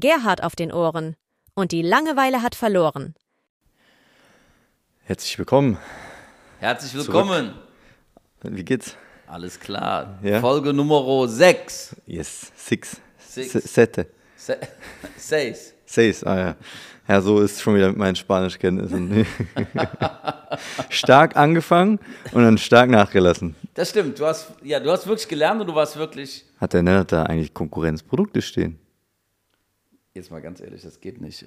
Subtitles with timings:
[0.00, 1.16] Gerhard auf den Ohren.
[1.54, 3.14] Und die Langeweile hat verloren.
[5.04, 5.78] Herzlich willkommen.
[6.58, 7.54] Herzlich willkommen.
[8.42, 8.96] Wie geht's?
[9.26, 10.18] Alles klar.
[10.22, 10.40] Ja?
[10.40, 11.96] Folge Nummer 6.
[12.06, 13.00] Yes, six.
[13.18, 13.52] Six.
[13.52, 14.06] Se- Sette.
[14.36, 14.58] Se
[15.16, 15.74] Seis.
[15.86, 16.56] Seis, ah ja.
[17.08, 19.26] Ja, so ist schon wieder mit meinen Spanischkenntnissen.
[20.88, 21.98] stark angefangen
[22.32, 23.56] und dann stark nachgelassen.
[23.74, 24.18] Das stimmt.
[24.18, 26.44] Du hast, ja, du hast wirklich gelernt und du warst wirklich.
[26.60, 28.78] Hat der Nennert da eigentlich Konkurrenzprodukte stehen?
[30.14, 31.44] Jetzt mal ganz ehrlich, das geht nicht.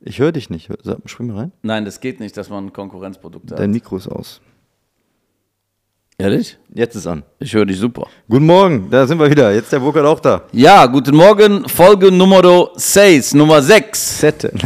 [0.00, 0.70] Ich höre dich nicht.
[1.06, 1.52] Spring mal rein.
[1.62, 3.74] Nein, das geht nicht, dass man Konkurrenzprodukte Dein hat.
[3.74, 4.40] Mikro ist aus.
[6.18, 6.58] Ehrlich?
[6.74, 7.22] Jetzt ist an.
[7.38, 8.06] Ich höre dich super.
[8.28, 9.52] Guten Morgen, da sind wir wieder.
[9.52, 10.42] Jetzt ist der Burkhard auch da.
[10.52, 11.66] Ja, guten Morgen.
[11.68, 14.20] Folge Nummer 6, Nummer 6.
[14.20, 14.52] Sette.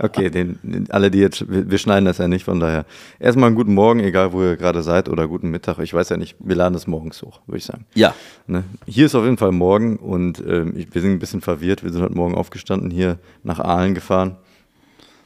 [0.00, 2.86] Okay, den, den, alle, die jetzt, wir, schneiden das ja nicht, von daher.
[3.20, 5.78] Erstmal einen guten Morgen, egal wo ihr gerade seid, oder guten Mittag.
[5.78, 7.84] Ich weiß ja nicht, wir laden es morgens hoch, würde ich sagen.
[7.94, 8.14] Ja.
[8.46, 8.64] Ne?
[8.86, 11.84] Hier ist auf jeden Fall morgen und ähm, ich, wir sind ein bisschen verwirrt.
[11.84, 14.36] Wir sind heute Morgen aufgestanden, hier nach Aalen gefahren.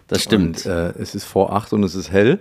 [0.08, 0.66] Das stimmt.
[0.66, 2.40] Und, äh, es ist vor acht und es ist hell.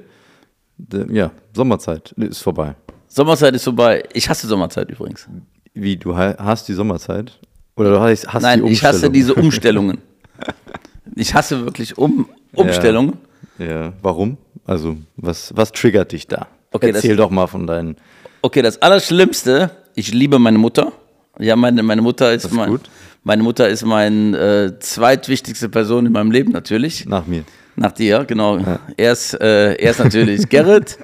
[1.09, 2.75] Ja, Sommerzeit ist vorbei.
[3.07, 4.03] Sommerzeit ist vorbei.
[4.13, 5.27] Ich hasse Sommerzeit übrigens.
[5.73, 7.39] Wie, du ha- hast die Sommerzeit?
[7.75, 9.13] Oder du hast, hast Nein, die ich hasse Umstellung?
[9.13, 9.97] diese Umstellungen.
[11.15, 13.13] ich hasse wirklich um Umstellungen.
[13.57, 14.37] Ja, warum?
[14.65, 16.47] Also, was, was triggert dich da?
[16.71, 17.95] Okay, das- Erzähl doch mal von deinen.
[18.41, 20.91] Okay, das Allerschlimmste, ich liebe meine Mutter.
[21.39, 22.79] Ja, meine, meine Mutter ist, ist mein,
[23.23, 27.05] meine Mutter ist meine äh, zweitwichtigste Person in meinem Leben natürlich.
[27.05, 27.43] Nach mir.
[27.75, 28.59] Nach dir, genau.
[28.97, 30.97] Erst, äh, erst natürlich Gerrit,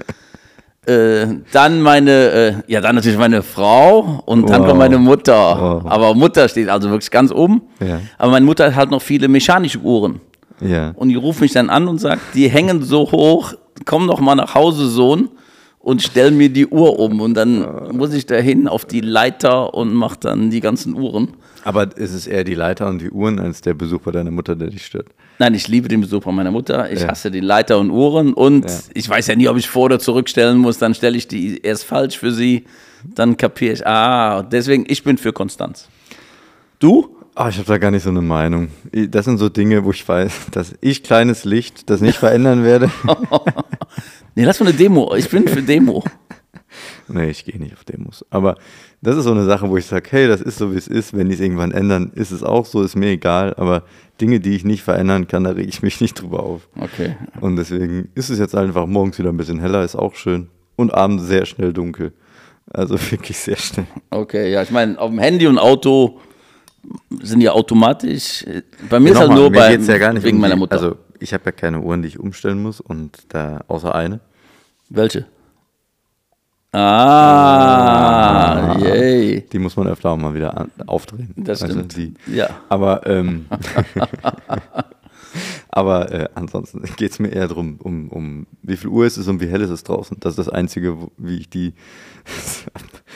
[0.86, 4.68] äh, dann meine, äh, ja, dann natürlich meine Frau und dann Wow.
[4.70, 5.34] kommt meine Mutter.
[5.84, 5.92] Wow.
[5.92, 7.62] Aber Mutter steht also wirklich ganz oben.
[7.80, 8.00] Ja.
[8.18, 10.22] Aber meine Mutter hat halt noch viele mechanische Uhren.
[10.60, 10.92] Ja.
[10.96, 13.54] Und die ruft mich dann an und sagt, die hängen so hoch,
[13.86, 15.30] komm doch mal nach Hause, Sohn,
[15.80, 17.20] und stell mir die Uhr um.
[17.22, 21.30] Und dann muss ich dahin auf die Leiter und mach dann die ganzen Uhren.
[21.64, 24.56] Aber ist es eher die Leiter und die Uhren als der Besuch bei deiner Mutter,
[24.56, 25.08] der dich stört?
[25.40, 26.92] Nein, ich liebe den Besuch bei meiner Mutter.
[26.92, 27.10] Ich Ja.
[27.10, 28.34] hasse die Leiter und Uhren.
[28.34, 28.80] Und Ja.
[28.94, 30.78] ich weiß ja nie, ob ich vor- oder zurückstellen muss.
[30.80, 32.66] Dann stelle ich die erst falsch für sie.
[33.04, 35.88] Dann kapiere ich, ah, deswegen, ich bin für Konstanz.
[36.80, 37.16] Du?
[37.34, 38.70] Ah, ich habe da gar nicht so eine Meinung.
[38.92, 42.92] Das sind so Dinge, wo ich weiß, dass ich kleines Licht das nicht verändern werde.
[44.36, 45.14] Nee, lass mal eine Demo.
[45.16, 46.04] Ich bin für Demo.
[47.08, 48.26] nee, ich gehe nicht auf Demos.
[48.30, 48.58] Aber
[49.02, 51.16] das ist so eine Sache, wo ich sage, hey, das ist so, wie es ist.
[51.18, 53.56] Wenn die es irgendwann ändern, ist es auch so, ist mir egal.
[53.58, 53.84] Aber
[54.20, 56.68] Dinge, die ich nicht verändern kann, da rege ich mich nicht drüber auf.
[56.80, 57.16] Okay.
[57.40, 60.50] Und deswegen ist es jetzt einfach morgens wieder ein bisschen heller, ist auch schön.
[60.76, 62.14] Und abends sehr schnell dunkel.
[62.72, 63.88] Also wirklich sehr schnell.
[64.12, 66.20] Okay, ja, ich meine, auf dem Handy und Auto
[67.22, 68.46] sind ja automatisch.
[68.90, 70.74] Bei mir ist halt Nochmal, nur bei, ja gar nicht wegen um meiner Mutter.
[70.74, 74.20] Also ich habe ja keine Uhren, die ich umstellen muss und da außer eine.
[74.90, 75.26] Welche?
[76.74, 79.42] Ah, yay.
[79.52, 81.34] Die muss man öfter auch mal wieder an, aufdrehen.
[81.36, 81.98] Das Weißt du, stimmt.
[81.98, 82.50] die, Ja.
[82.70, 83.46] Aber, ähm,
[85.72, 89.28] aber äh, ansonsten geht es mir eher darum, um, um wie viel Uhr ist es
[89.28, 90.18] und wie hell ist es draußen.
[90.20, 91.74] Das ist das Einzige, wo, wie ich die.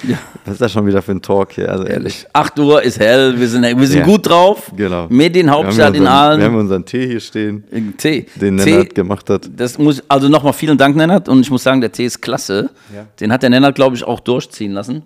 [0.05, 0.17] Ja.
[0.43, 1.71] Was ist das schon wieder für ein Talk hier?
[1.71, 2.25] Also ehrlich.
[2.33, 4.05] 8 Uhr ist hell, wir sind, wir sind Ja.
[4.05, 4.69] gut drauf.
[4.75, 5.07] Genau.
[5.07, 6.55] Medienhauptstadt in unseren, Wir haben Aalen.
[6.55, 7.63] unseren Tee hier stehen,
[7.97, 8.25] Tee.
[8.35, 9.49] den Tee, Lennart gemacht hat.
[9.55, 11.29] das muss, also nochmal vielen Dank, Nennert.
[11.29, 12.71] Und ich muss sagen, der Tee ist klasse.
[12.93, 13.05] Ja.
[13.21, 15.03] Den hat der Nennert, glaube ich, auch durchziehen lassen.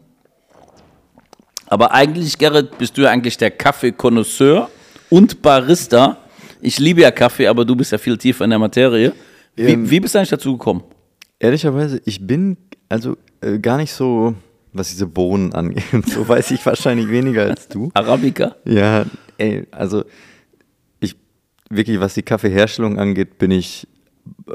[1.68, 4.70] Aber eigentlich, Gerrit, bist du ja eigentlich der Kaffeekonnoisseur
[5.12, 6.18] und Barista.
[6.62, 9.14] Ich liebe ja Kaffee, aber du bist ja viel tiefer in der Materie.
[9.56, 10.84] Wie, Ähm, wie bist du eigentlich dazu gekommen?
[11.40, 12.58] Ehrlicherweise, ich bin
[12.90, 14.36] also äh, gar nicht so,
[14.74, 15.84] was diese Bohnen angeht.
[16.08, 17.90] So weiß ich wahrscheinlich weniger als du.
[17.94, 18.56] Arabica?
[18.66, 19.06] Ja,
[19.38, 20.04] ey, also
[21.00, 21.16] ich
[21.70, 23.88] wirklich, was die Kaffeeherstellung angeht, bin ich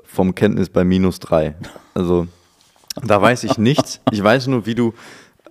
[0.04, 1.54] vom Kenntnis bei minus drei.
[1.94, 2.26] Also
[3.03, 4.00] da weiß ich nichts.
[4.12, 4.92] Ich weiß nur, wie du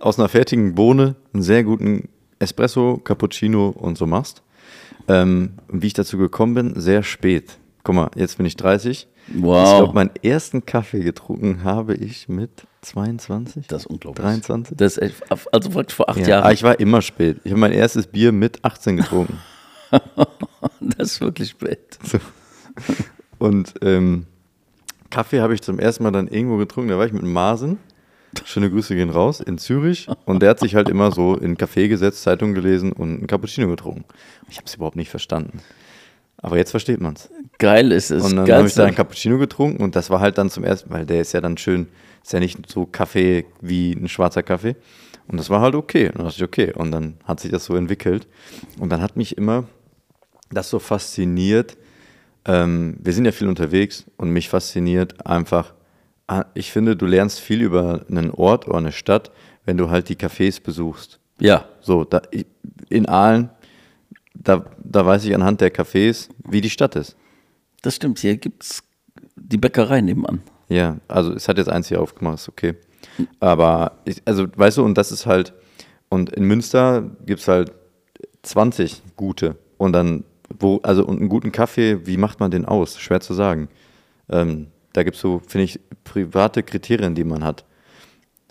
[0.00, 4.42] aus einer fertigen Bohne einen sehr guten Espresso, Cappuccino und so machst.
[5.08, 7.58] Ähm, und wie ich dazu gekommen bin, sehr spät.
[7.82, 9.08] Guck mal, jetzt bin ich 30.
[9.34, 9.64] Wow.
[9.64, 13.66] Ich glaube, meinen ersten Kaffee getrunken habe ich mit 22.
[13.66, 14.22] Das ist unglaublich.
[14.22, 14.76] 23.
[14.76, 16.44] Das ist echt, also praktisch vor acht Ja, Jahren.
[16.44, 17.38] aber ich war immer spät.
[17.44, 19.38] Ich habe mein erstes Bier mit 18 getrunken.
[20.80, 21.98] das ist wirklich spät.
[22.02, 22.18] So.
[23.38, 24.26] Und ähm,
[25.10, 26.90] Kaffee habe ich zum ersten Mal dann irgendwo getrunken.
[26.90, 27.78] Da war ich mit Marsen.
[28.44, 30.08] Schöne Grüße gehen raus in Zürich.
[30.24, 33.26] Und der hat sich halt immer so in einen Café gesetzt, Zeitung gelesen und einen
[33.26, 34.04] Cappuccino getrunken.
[34.50, 35.60] Ich habe es überhaupt nicht verstanden.
[36.38, 37.30] Aber jetzt versteht man es.
[37.58, 38.24] Geil ist es.
[38.24, 40.90] Und dann habe ich da einen Cappuccino getrunken und das war halt dann zum ersten,
[40.90, 41.88] weil der ist ja dann schön,
[42.22, 44.76] ist ja nicht so Kaffee wie ein schwarzer Kaffee.
[45.26, 46.08] Und das war halt okay.
[46.08, 46.72] Und dann dachte ich, okay.
[46.74, 48.26] Und dann hat sich das so entwickelt.
[48.78, 49.64] Und dann hat mich immer
[50.50, 51.76] das so fasziniert.
[52.44, 55.72] Ähm, wir sind ja viel unterwegs und mich fasziniert einfach,
[56.54, 59.30] ich finde, du lernst viel über einen Ort oder eine Stadt,
[59.64, 61.18] wenn du halt die Cafés besuchst.
[61.38, 62.22] ja, So, da,
[62.88, 63.50] in Aalen
[64.34, 67.16] da, da weiß ich anhand der Cafés, wie die Stadt ist.
[67.82, 68.82] Das stimmt, hier gibt es
[69.36, 70.42] die Bäckerei nebenan.
[70.68, 72.74] Ja, also es hat jetzt eins hier aufgemacht, ist okay.
[73.40, 75.52] Aber, ich, also weißt du, und das ist halt,
[76.08, 77.72] und in Münster gibt es halt
[78.42, 79.56] 20 gute.
[79.76, 80.24] Und dann,
[80.58, 82.98] wo, also und einen guten Kaffee, wie macht man den aus?
[82.98, 83.68] Schwer zu sagen.
[84.28, 87.64] Ähm, da gibt es so, finde ich, private Kriterien, die man hat.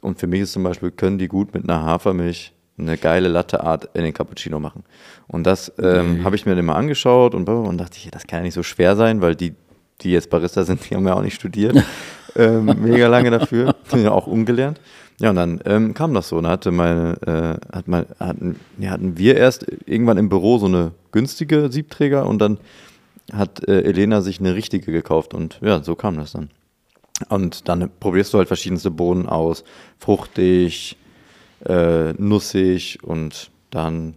[0.01, 3.89] Und für mich ist zum Beispiel, können die gut mit einer Hafermilch eine geile Latteart
[3.93, 4.83] in den Cappuccino machen.
[5.27, 8.39] Und das ähm, habe ich mir dann mal angeschaut und, und dachte ich, das kann
[8.39, 9.53] ja nicht so schwer sein, weil die,
[10.01, 11.81] die jetzt Barista sind, die haben ja auch nicht studiert.
[12.35, 14.81] ähm, mega lange dafür, ja auch umgelernt.
[15.19, 16.37] Ja, und dann ähm, kam das so.
[16.37, 20.65] Und hatte meine, äh, hat mal, hatten, ja, hatten wir erst irgendwann im Büro so
[20.65, 22.57] eine günstige Siebträger und dann
[23.31, 26.49] hat äh, Elena sich eine richtige gekauft und ja, so kam das dann.
[27.29, 29.63] Und dann probierst du halt verschiedenste Bohnen aus,
[29.99, 30.97] fruchtig,
[31.65, 34.15] äh, nussig und dann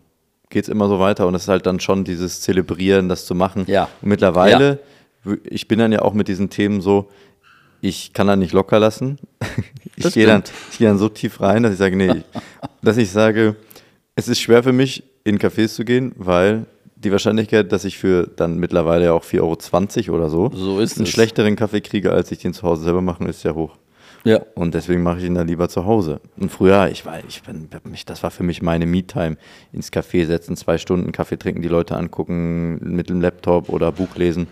[0.50, 3.34] geht es immer so weiter und es ist halt dann schon dieses Zelebrieren, das zu
[3.34, 3.64] machen.
[3.66, 3.88] Ja.
[4.00, 4.80] Und mittlerweile,
[5.44, 7.10] ich bin dann ja auch mit diesen Themen so,
[7.80, 9.18] ich kann da nicht locker lassen.
[9.98, 12.22] Ich gehe dann, ich geh dann so tief rein, dass ich sage, nee,
[12.82, 13.56] dass ich sage,
[14.14, 16.66] es ist schwer für mich, in Cafés zu gehen, weil
[16.96, 20.96] die Wahrscheinlichkeit, dass ich für dann mittlerweile ja auch 4,20 Euro oder so, So ist
[20.96, 21.12] einen es.
[21.12, 23.76] schlechteren Kaffee kriege, als ich den zu Hause selber mache, ist ja hoch.
[24.24, 24.40] Ja.
[24.56, 26.20] Und deswegen mache ich ihn dann lieber zu Hause.
[26.36, 27.68] Und früher, ich war, ich bin,
[28.06, 29.36] das war für mich meine Me-Time.
[29.72, 34.16] Ins Café setzen, zwei Stunden Kaffee trinken, die Leute angucken, mit dem Laptop oder Buch
[34.16, 34.48] lesen.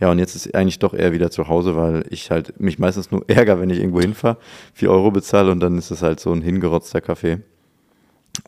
[0.00, 3.12] Ja, und jetzt ist eigentlich doch eher wieder zu Hause, weil ich halt mich meistens
[3.12, 4.38] nur ärgere, wenn ich irgendwo hinfahre,
[4.74, 7.38] 4 Euro bezahle und dann ist es halt so ein hingerotzter Kaffee.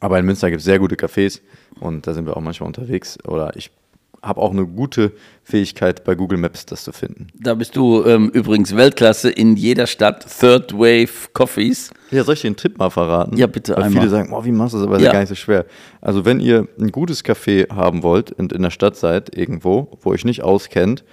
[0.00, 1.40] Aber in Münster gibt es sehr gute Cafés
[1.80, 3.18] und da sind wir auch manchmal unterwegs.
[3.26, 3.70] Oder ich
[4.22, 7.26] habe auch eine gute Fähigkeit bei Google Maps, das zu finden.
[7.38, 10.26] Da bist du ähm, übrigens Weltklasse in jeder Stadt.
[10.40, 11.90] Third Wave Coffees.
[12.10, 13.36] Ja, soll ich den Tipp mal verraten?
[13.36, 14.00] Ja, bitte Weil einmal.
[14.02, 14.86] viele sagen, oh, wie machst du das?
[14.86, 15.08] Aber das Ja.
[15.08, 15.66] ist ja gar nicht so schwer.
[16.00, 20.10] Also wenn ihr ein gutes Café haben wollt und in der Stadt seid, irgendwo, wo
[20.10, 21.04] ihr euch nicht auskennt,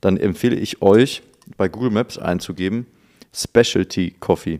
[0.00, 1.22] dann empfehle ich euch,
[1.56, 2.86] bei Google Maps einzugeben,
[3.32, 4.58] Specialty Coffee.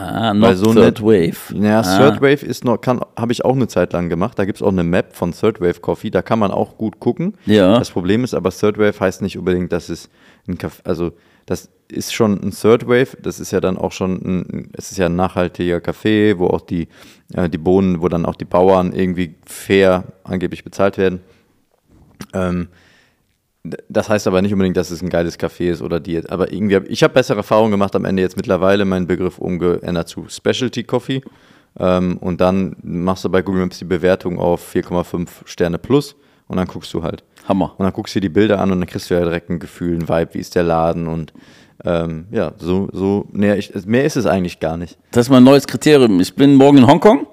[0.00, 1.54] Ah, Weil not so Third Wave.
[1.54, 1.98] Ja, ah.
[1.98, 4.38] Third Wave ist noch, kann, habe ich auch eine Zeit lang gemacht.
[4.38, 7.00] Da gibt es auch eine Map von Third Wave Coffee, da kann man auch gut
[7.00, 7.34] gucken.
[7.46, 7.78] Ja.
[7.78, 10.08] Das Problem ist aber, Third Wave heißt nicht unbedingt, dass es
[10.48, 11.12] ein Kaffee, also
[11.46, 14.98] das ist schon ein Third Wave, das ist ja dann auch schon ein, es ist
[14.98, 16.88] ja ein nachhaltiger Kaffee, wo auch die,
[17.34, 21.20] äh, die Bohnen, wo dann auch die Bauern irgendwie fair angeblich bezahlt werden.
[22.32, 22.68] Ähm,
[23.62, 26.28] das heißt aber nicht unbedingt, dass es ein geiles Café ist oder die.
[26.30, 30.08] Aber irgendwie, hab, ich habe bessere Erfahrungen gemacht am Ende jetzt mittlerweile meinen Begriff umgeändert
[30.08, 31.22] zu Specialty Coffee.
[31.78, 36.16] Ähm, und dann machst du bei Google Maps die Bewertung auf 4,5 Sterne plus
[36.48, 37.22] und dann guckst du halt.
[37.46, 37.74] Hammer.
[37.78, 39.58] Und dann guckst du dir die Bilder an und dann kriegst du ja direkt ein
[39.58, 41.32] Gefühl, ein Vibe, wie ist der Laden und
[41.84, 44.98] ähm, ja, so, so näher ich, mehr ist es eigentlich gar nicht.
[45.12, 46.20] Das ist mein neues Kriterium.
[46.20, 47.26] Ich bin morgen in Hongkong.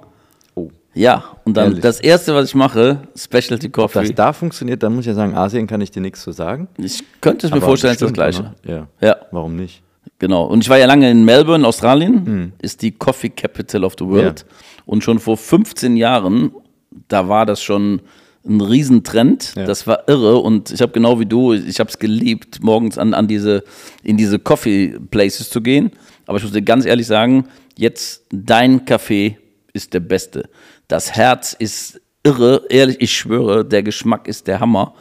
[0.55, 0.69] Oh.
[0.93, 1.81] Ja, und dann Ehrlich?
[1.81, 4.01] das erste, was ich mache, Specialty Coffee.
[4.01, 6.67] das da funktioniert, dann muss ich ja sagen, Asien kann ich dir nichts zu sagen.
[6.77, 8.53] ich könnte es mir Aber vorstellen, es ist das Gleiche.
[8.65, 8.87] Ja.
[8.99, 9.15] Ja.
[9.31, 9.81] Warum nicht?
[10.19, 10.43] Genau.
[10.43, 12.51] Und ich war ja lange in Melbourne, Australien.
[12.61, 14.41] Ist die Coffee Capital of the World.
[14.41, 14.55] Ja.
[14.85, 16.51] Und schon vor 15 Jahren,
[17.07, 18.01] da war das schon
[18.45, 19.53] ein Riesentrend.
[19.55, 19.65] Ja.
[19.65, 20.39] Das war irre.
[20.39, 23.63] Und ich habe genau wie du, ich habe es geliebt, morgens an, an diese,
[24.03, 25.91] in diese Coffee Places zu gehen.
[26.25, 27.45] Aber ich muss dir ganz ehrlich sagen,
[27.77, 29.37] jetzt dein Kaffee
[29.71, 30.49] ist der beste.
[30.87, 32.63] Das Herz ist irre.
[32.69, 34.93] Ehrlich, ich schwöre, der Geschmack ist der Hammer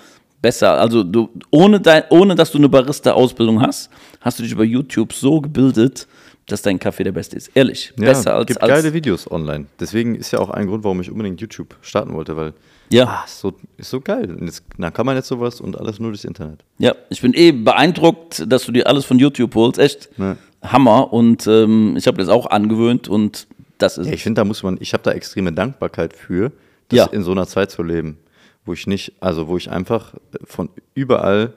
[0.42, 0.74] besser.
[0.80, 5.12] Also du, ohne, dein, ohne dass du eine Barista-Ausbildung hast, hast du dich über YouTube
[5.12, 6.06] so gebildet,
[6.46, 7.50] dass dein Kaffee der beste ist.
[7.54, 9.66] Ehrlich, Ja, besser als, gibt als geile Videos online.
[9.80, 12.52] Deswegen ist ja auch ein Grund, warum ich unbedingt YouTube starten wollte, weil
[12.92, 13.04] Ja.
[13.06, 14.30] ah, ist so, ist so geil.
[14.38, 16.60] Und jetzt, dann kann man jetzt sowas und alles nur durchs Internet.
[16.78, 19.78] Ja, ich bin eh beeindruckt, dass du dir alles von YouTube holst.
[19.78, 20.36] Echt Ja.
[20.62, 21.12] Hammer.
[21.12, 23.46] Und ähm, ich habe das auch angewöhnt und
[23.78, 26.52] das ist Ja, ich finde, da muss man, ich habe da extreme Dankbarkeit für,
[26.88, 27.06] das Ja.
[27.06, 28.18] in so einer Zeit zu leben,
[28.64, 30.14] wo ich nicht, also wo ich einfach
[30.44, 31.54] von überall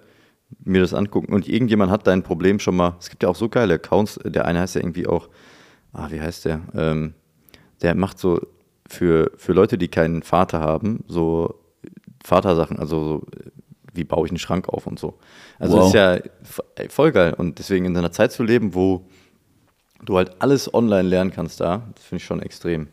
[0.63, 2.95] mir das angucken und irgendjemand hat dein Problem schon mal.
[2.99, 4.19] Es gibt ja auch so geile Accounts.
[4.25, 5.29] Der eine heißt ja irgendwie auch,
[5.93, 6.61] ah, wie heißt der?
[6.75, 7.13] Ähm,
[7.83, 8.41] der macht so
[8.87, 11.53] für, für Leute, die keinen Vater haben, so
[12.23, 13.27] Vatersachen, also so,
[13.93, 15.19] wie baue ich einen Schrank auf und so.
[15.59, 15.87] Also Wow.
[15.87, 16.17] ist ja
[16.89, 17.33] voll geil.
[17.37, 19.05] Und deswegen in so einer Zeit zu leben, wo
[20.05, 22.87] du halt alles online lernen kannst da, das finde ich schon extrem.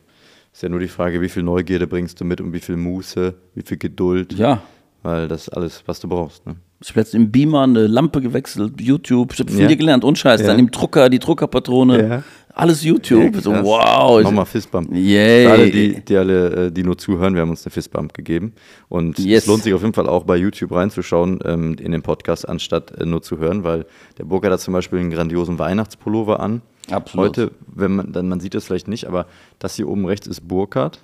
[0.53, 3.35] Ist ja nur die Frage, wie viel Neugierde bringst du mit und wie viel Muße,
[3.55, 4.33] wie viel Geduld.
[4.35, 4.63] Ja.
[5.03, 6.47] Weil das ist alles, was du brauchst.
[6.47, 6.57] Ne?
[6.81, 9.35] Ich habe jetzt im Beamer eine Lampe gewechselt, YouTube.
[9.35, 9.77] Ich habe viel Ja.
[9.77, 10.41] gelernt, unscheiß.
[10.41, 10.47] Ja.
[10.49, 12.09] Dann im Drucker, die Druckerpatrone.
[12.09, 12.23] Ja.
[12.55, 13.35] Alles YouTube.
[13.35, 14.23] Ja, so, wow.
[14.23, 14.91] Nochmal Fistbump.
[14.93, 15.47] Yay.
[15.47, 18.55] Alle, die, die alle, äh, die nur zuhören, wir haben uns eine Fistbump gegeben.
[18.89, 19.43] Und Yes.
[19.43, 22.99] es lohnt sich auf jeden Fall auch bei YouTube reinzuschauen ähm, in den Podcast, anstatt
[22.99, 23.85] äh, nur zu hören, weil
[24.19, 26.63] der Burger hat zum Beispiel einen grandiosen Weihnachtspullover an.
[26.91, 27.29] Absolut.
[27.29, 29.27] Heute, wenn man, dann, man sieht das vielleicht nicht, aber
[29.59, 31.01] das hier oben rechts ist Burkhardt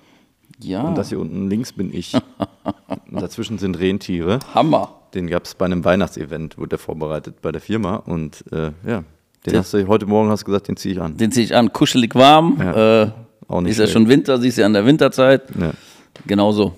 [0.59, 0.81] ja.
[0.81, 2.13] und das hier unten links bin ich.
[3.11, 4.39] Und dazwischen sind Rentiere.
[4.55, 4.89] Hammer.
[5.13, 7.97] Den gab es bei einem Weihnachtsevent, wurde der vorbereitet bei der Firma.
[7.97, 9.03] Und äh, ja,
[9.45, 11.15] den Der- hast du heute Morgen hast du gesagt, den ziehe ich an.
[11.17, 12.57] Den ziehe ich an, kuschelig warm.
[12.59, 13.11] Ja, äh,
[13.47, 15.43] auch nicht ist ja schon Winter, siehst du ja an der Winterzeit.
[15.59, 15.73] Ja.
[16.25, 16.73] Genauso.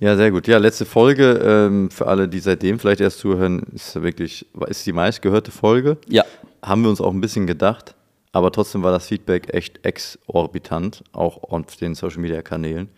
[0.00, 0.46] Ja, sehr gut.
[0.46, 4.92] Ja, letzte Folge ähm, für alle, die seitdem vielleicht erst zuhören, ist wirklich, ist die
[4.92, 5.98] meistgehörte Folge.
[6.08, 6.24] Ja.
[6.62, 7.94] Haben wir uns auch ein bisschen gedacht,
[8.32, 12.88] aber trotzdem war das Feedback echt exorbitant, auch auf den Social Media Kanälen.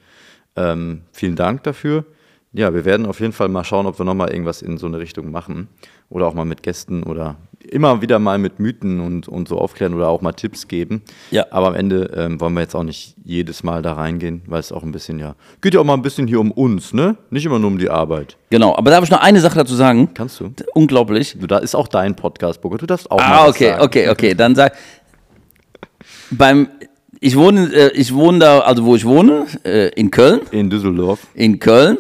[0.56, 2.04] Ähm, vielen Dank dafür.
[2.52, 4.98] Ja, wir werden auf jeden Fall mal schauen, ob wir nochmal irgendwas in so eine
[4.98, 5.68] Richtung machen.
[6.08, 9.94] Oder auch mal mit Gästen oder immer wieder mal mit Mythen und, und so aufklären
[9.94, 11.02] oder auch mal Tipps geben.
[11.30, 11.46] Ja.
[11.52, 14.72] Aber am Ende ähm, wollen wir jetzt auch nicht jedes Mal da reingehen, weil es
[14.72, 17.16] auch ein bisschen, ja, geht ja auch mal ein bisschen hier um uns, ne?
[17.30, 18.36] Nicht immer nur um die Arbeit.
[18.48, 18.74] Genau.
[18.76, 20.12] Aber darf ich noch eine Sache dazu sagen?
[20.14, 20.52] Kannst du?
[20.74, 21.36] Unglaublich.
[21.38, 22.78] Du, da ist auch dein Podcast, Burger.
[22.78, 23.82] Du darfst auch mal Ah, was okay, sagen.
[23.84, 24.34] okay, okay.
[24.34, 24.72] Dann sag
[26.30, 26.68] beim
[27.22, 31.18] ich wohne, äh, ich wohne da, also wo ich wohne, äh, in Köln, In Düsseldorf.
[31.34, 31.98] in Köln,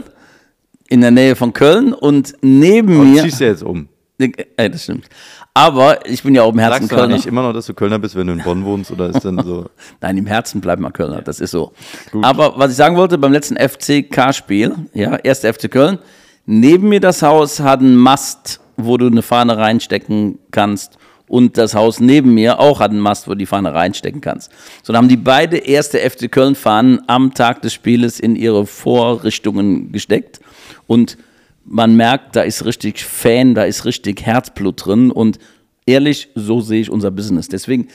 [0.88, 3.88] in der Nähe von Köln und neben Und mir, ziehst du jetzt um.
[4.18, 5.06] äh, das stimmt.
[5.52, 7.14] Aber ich bin ja auch im Herzen Sagst du Kölner.
[7.14, 8.90] eigentlich immer noch, dass du Kölner bist, wenn du in Bonn wohnst?
[8.92, 9.66] Oder ist dann so.
[10.00, 11.72] Nein, im Herzen bleibt man Kölner, das ist so.
[12.22, 15.98] Aber was ich sagen wollte, beim letzten FCK-Spiel, ja, erste FC Köln,
[16.46, 20.96] neben mir das Haus hat einen Mast, wo du eine Fahne reinstecken kannst.
[21.30, 24.50] Und das Haus neben mir auch hat einen Mast, wo du die Fahne reinstecken kannst.
[24.82, 29.92] So, dann haben die beide erste FC Köln-Fahnen am Tag des Spieles in ihre Vorrichtungen
[29.92, 30.40] gesteckt.
[30.88, 31.16] Und
[31.64, 35.12] man merkt, da ist richtig Fan, da ist richtig Herzblut drin.
[35.12, 35.38] Und
[35.86, 37.48] ehrlich, so sehe ich unser Business.
[37.48, 37.86] Deswegen,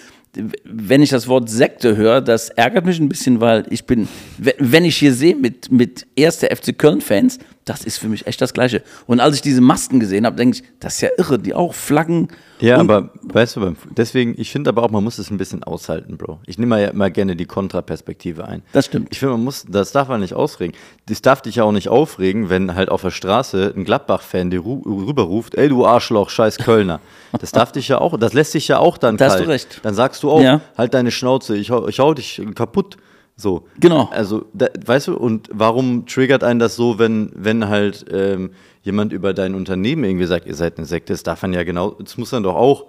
[0.64, 4.56] wenn ich das Wort Sekte höre, das ärgert mich ein bisschen, weil ich bin, we-
[4.60, 8.54] wenn ich hier sehe mit, mit erster FC Köln-Fans, das ist für mich echt das
[8.54, 8.82] Gleiche.
[9.08, 11.74] Und als ich diese Masken gesehen habe, denke ich, das ist ja irre, die auch
[11.74, 12.28] Flaggen.
[12.60, 15.64] Ja, und, aber weißt du, deswegen, ich finde aber auch, man muss es ein bisschen
[15.64, 16.40] aushalten, Bro.
[16.46, 18.64] Ich nehme ja immer gerne die Kontraperspektive ein.
[18.72, 19.10] Das stimmt.
[19.12, 20.74] Ich finde, man muss, das darf man nicht ausregen.
[21.08, 24.60] Das darf dich ja auch nicht aufregen, wenn halt auf der Straße ein Gladbach-Fan dir
[24.62, 27.00] ru rüberruft, ey du Arschloch, scheiß Kölner.
[27.40, 29.46] Das darf dich ja auch, das lässt dich ja auch dann Da hast kalt.
[29.48, 29.80] du recht.
[29.84, 30.62] Dann sagst du auch, Ja.
[30.78, 32.98] halt deine Schnauze, ich hau, ich hau dich kaputt.
[33.38, 33.68] So.
[33.80, 34.10] Genau.
[34.12, 38.52] Also, da, weißt du, und warum triggert einen das so, wenn, wenn halt ähm,
[38.84, 41.92] jemand über dein Unternehmen irgendwie sagt, ihr seid eine Sekte, das darf man ja genau,
[41.92, 42.86] das muss dann doch auch,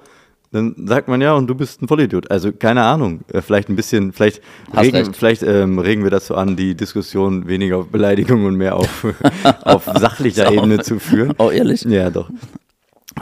[0.53, 2.31] dann sagt man ja, und du bist ein Vollidiot.
[2.31, 4.41] Also, keine Ahnung, äh, vielleicht ein bisschen, vielleicht,
[4.77, 9.05] regen, vielleicht ähm, regen wir dazu an, die Diskussion weniger auf Beleidigung und mehr auf,
[9.65, 10.53] auf sachlicher.
[10.53, 11.35] Ebene zu führen.
[11.39, 11.83] Oh, ehrlich?
[11.83, 12.31] Ja, doch.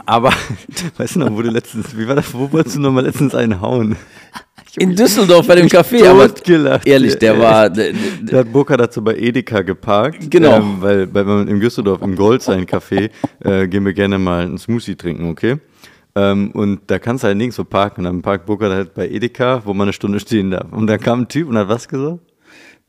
[0.05, 0.31] Aber,
[0.97, 3.33] weißt du noch, wo du letztens, wie war das, wo wolltest du noch mal letztens
[3.33, 3.95] einen hauen?
[4.77, 6.87] In Düsseldorf bei dem Café, aber Totgelacht.
[6.87, 10.29] ehrlich, der Ja, war, der, Da hat Burkhard dazu bei Edeka geparkt.
[10.29, 10.57] Genau.
[10.57, 13.09] Ähm, weil wenn man im Düsseldorf im Gold sein Café
[13.43, 15.57] äh, gehen wir gerne mal einen Smoothie trinken, okay?
[16.15, 18.01] Ähm, und da kannst du halt nirgendwo parken.
[18.01, 20.71] Und dann parkt Burkhard halt bei Edeka, wo man eine Stunde stehen darf.
[20.71, 22.19] Und dann kam ein Typ und hat was gesagt?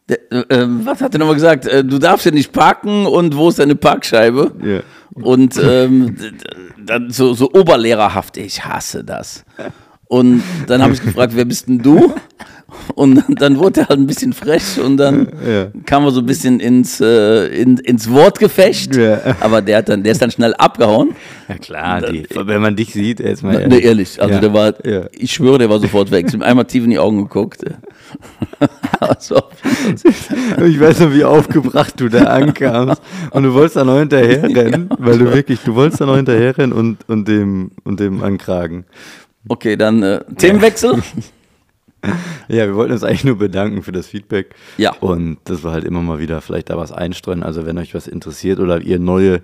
[0.09, 1.66] der, äh, was hat er nochmal gesagt?
[1.66, 4.52] Äh, du darfst ja nicht parken und wo ist deine Parkscheibe?
[4.64, 4.81] Ja.
[5.23, 6.16] Und ähm,
[6.85, 9.45] dann so, so oberlehrerhaft, ich hasse das.
[10.08, 12.14] Und dann habe ich gefragt, wer bist denn du?
[12.94, 15.66] Und dann wurde er halt ein bisschen frech und dann Ja.
[15.86, 18.94] kam er so ein bisschen ins, äh, in, ins Wortgefecht.
[18.96, 19.20] Ja.
[19.40, 21.10] Aber der, hat dann, der ist dann schnell abgehauen.
[21.48, 23.62] Ja klar, die, wenn man dich sieht, erstmal.
[23.62, 24.40] Na, nee, ehrlich, also Ja.
[24.40, 25.06] der war, Ja.
[25.12, 26.26] ich schwöre, der war sofort weg.
[26.28, 27.64] Ich habe ihm einmal tief in die Augen geguckt.
[29.00, 29.40] Aber so.
[29.94, 33.00] Ich weiß noch, wie aufgebracht du da ankamst.
[33.30, 36.98] Und du wolltest da noch hinterherrennen, weil du wirklich, du wolltest da noch hinterherrennen und,
[37.08, 38.84] und, dem, und dem ankragen.
[39.48, 41.02] Okay, dann äh, Themenwechsel.
[42.48, 44.54] Ja, wir wollten uns eigentlich nur bedanken für das Feedback.
[44.78, 44.94] Ja.
[45.00, 47.42] Und dass wir halt immer mal wieder vielleicht da was einstreuen.
[47.42, 49.42] Also wenn euch was interessiert oder ihr neue,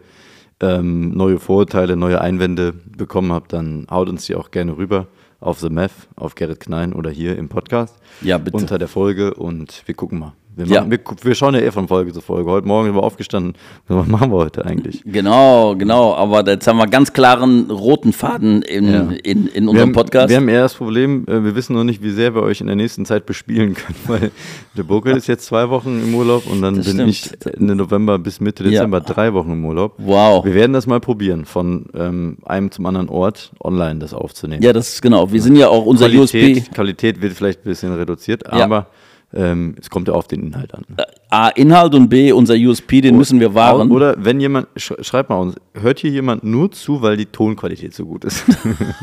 [0.60, 5.08] ähm, neue Vorurteile, neue Einwände bekommen habt, dann haut uns die auch gerne rüber
[5.40, 7.96] auf The Meth, auf Gerrit Knein oder hier im Podcast.
[8.20, 8.56] Ja, bitte.
[8.56, 10.34] Unter der Folge und wir gucken mal.
[10.54, 10.80] Wir, Ja.
[10.80, 12.50] machen, wir, gu- wir schauen ja eh von Folge zu Folge.
[12.50, 13.54] Heute Morgen sind wir aufgestanden.
[13.88, 15.02] Was machen wir heute eigentlich?
[15.06, 16.14] Genau, genau.
[16.14, 19.00] Aber jetzt haben wir ganz klaren roten Faden in, Ja.
[19.24, 20.28] in, in Wir unserem haben, Podcast.
[20.28, 22.66] wir haben eher das Problem, äh, wir wissen noch nicht, wie sehr wir euch in
[22.66, 24.30] der nächsten Zeit bespielen können, weil
[24.76, 27.38] der Burger ist jetzt zwei Wochen im Urlaub und dann Das bin stimmt.
[27.46, 28.70] ich Ende November bis Mitte Ja.
[28.70, 29.94] Dezember drei Wochen im Urlaub.
[29.96, 30.44] Wow.
[30.44, 34.62] Wir werden das mal probieren, von ähm, einem zum anderen Ort online das aufzunehmen.
[34.62, 35.32] ja, das ist genau.
[35.32, 36.74] Wir sind ja auch unser Qualität, USP.
[36.74, 38.86] Qualität wird vielleicht ein bisschen reduziert, Ja.
[39.34, 40.84] Ähm, es kommt ja auf den Inhalt an.
[41.30, 43.90] A, Inhalt und B, unser USP, den müssen wir wahren.
[43.90, 47.94] Oder wenn jemand, sch schreibt mal uns, hört hier jemand nur zu, weil die Tonqualität
[47.94, 48.44] so gut ist.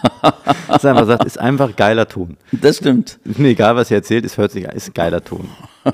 [0.68, 2.38] das einfach sagt, ist einfach geiler Ton.
[2.52, 3.20] Das stimmt.
[3.26, 5.50] Ist mir egal, was ihr erzählt, es hört sich an, ist geiler Ton.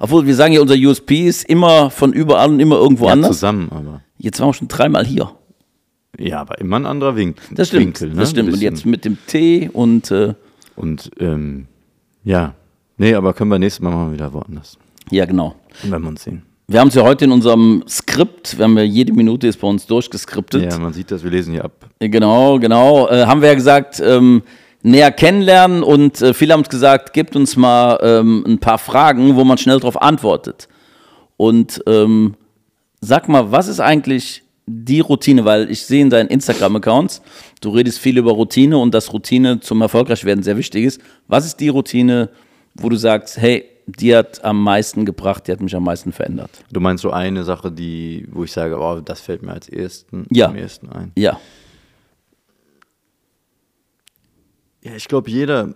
[0.00, 3.32] Obwohl wir sagen ja, unser USP ist immer von überall und immer irgendwo Ja, anders.
[3.32, 4.02] zusammen, aber.
[4.18, 5.30] Jetzt waren wir schon dreimal hier.
[6.16, 7.82] Ja, aber immer ein anderer Wink Das stimmt.
[8.00, 8.10] Winkel.
[8.10, 8.14] Ne?
[8.20, 8.52] Das stimmt.
[8.52, 10.34] Und jetzt mit dem T und äh,
[10.76, 11.66] Und ähm,
[12.22, 12.54] ja,
[12.96, 14.78] nee, aber können wir nächstes Mal mal wieder woanders.
[15.10, 15.54] ja, genau.
[15.82, 16.42] Wenn wir uns sehen.
[16.66, 19.68] Wir haben es ja heute in unserem Skript, wir haben ja jede Minute ist bei
[19.68, 20.72] uns durchgeskriptet.
[20.72, 21.72] Ja, man sieht das, wir lesen hier ab.
[21.98, 23.06] Genau, genau.
[23.08, 24.42] Äh, haben wir ja gesagt, ähm,
[24.82, 29.36] näher kennenlernen und äh, viele haben uns gesagt, gebt uns mal ähm, ein paar Fragen,
[29.36, 30.68] wo man schnell darauf antwortet.
[31.36, 32.34] Und ähm,
[33.02, 35.44] sag mal, was ist eigentlich die Routine?
[35.44, 37.20] Weil ich sehe in deinen Instagram-Accounts,
[37.60, 41.00] du redest viel über Routine und dass Routine zum Erfolgreichwerden sehr wichtig ist.
[41.28, 42.30] Was ist die Routine,
[42.74, 46.50] wo du sagst, hey, die hat am meisten gebracht, die hat mich am meisten verändert?
[46.72, 50.26] Du meinst so eine Sache, die, wo ich sage, oh, das fällt mir als ersten,
[50.30, 50.46] Ja.
[50.46, 51.12] am ersten ein.
[51.16, 51.38] Ja.
[54.82, 55.74] Ja, ich glaube, jeder,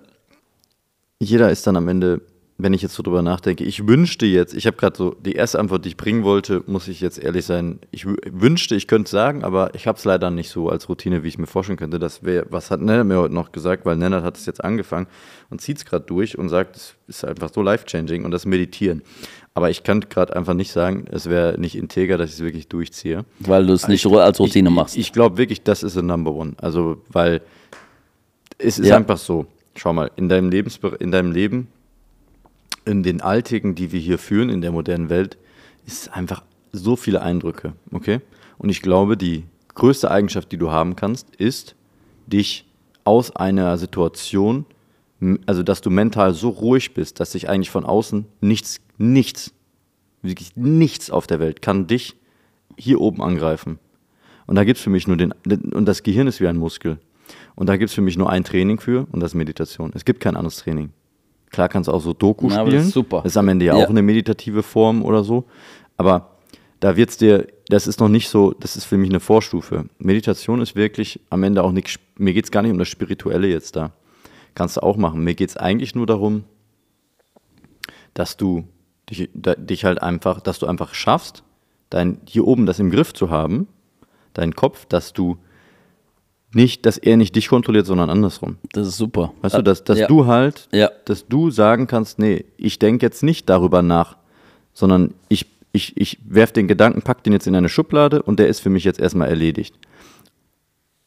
[1.18, 2.20] jeder ist dann am Ende,
[2.60, 5.60] wenn ich jetzt so drüber nachdenke, ich wünschte jetzt, ich habe gerade so, die erste
[5.60, 9.04] Antwort, die ich bringen wollte, muss ich jetzt ehrlich sein, ich wü- wünschte, ich könnte
[9.04, 11.78] es sagen, aber ich habe es leider nicht so als Routine, wie ich mir vorstellen
[11.78, 12.00] könnte.
[12.00, 15.06] Das wäre, was hat Nennert mir heute noch gesagt, weil Nennert hat es jetzt angefangen
[15.50, 19.02] und zieht es gerade durch und sagt, es ist einfach so life-changing und das Meditieren.
[19.54, 22.66] Aber ich kann gerade einfach nicht sagen, es wäre nicht integer, dass ich es wirklich
[22.66, 23.24] durchziehe.
[23.38, 24.94] Weil du es nicht als Routine ich, machst.
[24.96, 26.54] Ich, ich glaube wirklich, das ist ein Number One.
[26.56, 27.40] Also, weil
[28.58, 28.96] es ist Ja.
[28.96, 29.46] einfach so.
[29.76, 31.68] Schau mal, in deinem, Lebensbe in deinem Leben,
[32.88, 35.36] in den Alltägen, die wir hier führen, in der modernen Welt,
[35.86, 36.42] ist einfach
[36.72, 38.20] so viele Eindrücke, okay?
[38.56, 41.76] Und ich glaube, die größte Eigenschaft, die du haben kannst, ist,
[42.26, 42.66] dich
[43.04, 44.66] aus einer Situation,
[45.46, 49.52] also dass du mental so ruhig bist, dass sich eigentlich von außen nichts, nichts,
[50.22, 52.16] wirklich nichts auf der Welt kann dich
[52.76, 53.78] hier oben angreifen.
[54.46, 56.98] Und da gibt es für mich nur den, und das Gehirn ist wie ein Muskel.
[57.54, 59.92] Und da gibt es für mich nur ein Training für und das ist Meditation.
[59.94, 60.90] Es gibt kein anderes Training.
[61.50, 62.76] Klar kannst du auch so Doku Na, spielen.
[62.76, 63.22] das ist super.
[63.22, 63.84] Das ist am Ende ja, Ja.
[63.84, 65.44] auch eine meditative Form oder so.
[65.96, 66.36] Aber
[66.80, 69.86] da wird's dir, das ist noch nicht so, das ist für mich eine Vorstufe.
[69.98, 73.76] Meditation ist wirklich am Ende auch nicht, mir geht's gar nicht um das Spirituelle jetzt
[73.76, 73.92] da.
[74.54, 75.22] Kannst du auch machen.
[75.24, 76.44] Mir geht's eigentlich nur darum,
[78.14, 78.64] dass du
[79.10, 81.42] dich, dich halt einfach, dass du einfach schaffst,
[81.90, 83.68] dein, hier oben das im Griff zu haben,
[84.34, 85.38] deinen Kopf, dass du
[86.54, 88.56] nicht, dass er nicht dich kontrolliert, sondern andersrum.
[88.72, 89.32] Das ist super.
[89.42, 90.06] Weißt du, dass, dass ja.
[90.06, 90.90] du halt, Ja.
[91.04, 94.16] dass du sagen kannst, nee, ich denke jetzt nicht darüber nach,
[94.72, 98.48] sondern ich, ich, ich werfe den Gedanken, pack den jetzt in eine Schublade und der
[98.48, 99.74] ist für mich jetzt erstmal erledigt.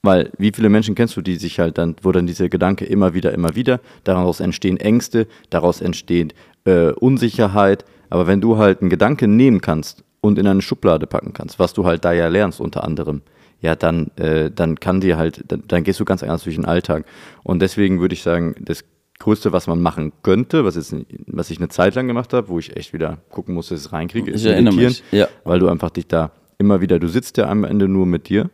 [0.04, 3.14] Weil wie viele Menschen kennst du, die sich halt dann, wo dann dieser Gedanke immer
[3.14, 6.34] wieder, immer wieder, daraus entstehen Ängste, daraus entsteht
[6.66, 7.86] äh, Unsicherheit.
[8.10, 11.74] Aber wenn du halt einen Gedanken nehmen kannst und in eine Schublade packen kannst, was
[11.74, 13.22] du halt da ja lernst unter anderem,
[13.62, 16.66] ja, dann, äh, dann kann dir halt, dann, dann gehst du ganz anders durch den
[16.66, 17.06] Alltag.
[17.44, 18.84] Und deswegen würde ich sagen, das
[19.20, 20.96] Größte, was man machen könnte, was, jetzt,
[21.28, 23.88] was ich eine Zeit lang gemacht habe, wo ich echt wieder gucken musste, dass ich
[23.88, 25.28] es reinkriege, ist Ich meditieren, mich, ja.
[25.44, 28.50] weil du einfach dich da immer wieder, du sitzt ja am Ende nur mit dir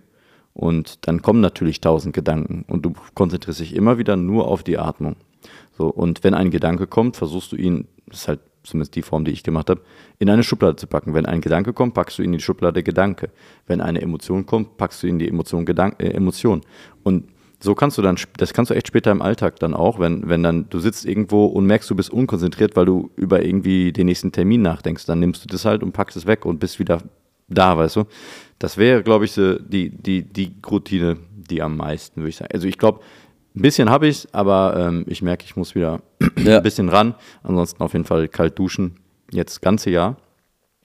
[0.54, 4.78] und dann kommen natürlich tausend Gedanken und du konzentrierst dich immer wieder nur auf die
[4.78, 5.16] Atmung.
[5.78, 9.26] So, und wenn ein Gedanke kommt, versuchst du ihn, das ist halt zumindest die Form,
[9.26, 9.82] die ich gemacht habe,
[10.20, 11.14] in eine Schublade zu packen.
[11.14, 13.30] Wenn ein Gedanke kommt, packst du ihn in die Schublade Gedanke.
[13.66, 16.62] Wenn eine Emotion kommt, packst du ihn in die Emotion Gedank äh, Emotion.
[17.04, 20.30] Und so kannst du dann, das kannst du echt später im Alltag dann auch, wenn,
[20.30, 24.06] wenn dann du sitzt irgendwo und merkst, du bist unkonzentriert, weil du über irgendwie den
[24.06, 27.02] nächsten Termin nachdenkst, dann nimmst du das halt und packst es weg und bist wieder
[27.48, 28.04] da, weißt du.
[28.60, 32.52] Das wäre, glaube ich, die, die, die Routine, die am meisten, würde ich sagen.
[32.54, 33.00] Also ich glaube,
[33.56, 36.02] ein bisschen habe ich es, aber ähm, ich merke, ich muss wieder
[36.38, 36.58] Ja.
[36.58, 37.16] ein bisschen ran.
[37.44, 39.00] Ansonsten auf jeden Fall kalt duschen,
[39.32, 40.18] jetzt das ganze Jahr.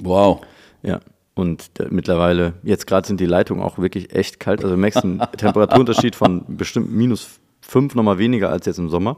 [0.01, 0.41] Wow.
[0.83, 1.01] Ja.
[1.35, 4.63] Und mittlerweile, jetzt gerade sind die Leitungen auch wirklich echt kalt.
[4.63, 9.17] Also du merkst einen Temperaturunterschied von bestimmt minus fünf nochmal weniger als jetzt im Sommer.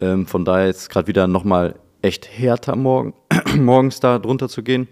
[0.00, 3.14] Ähm, von daher jetzt gerade wieder nochmal echt härter morgen,
[3.56, 4.86] morgens da drunter zu gehen.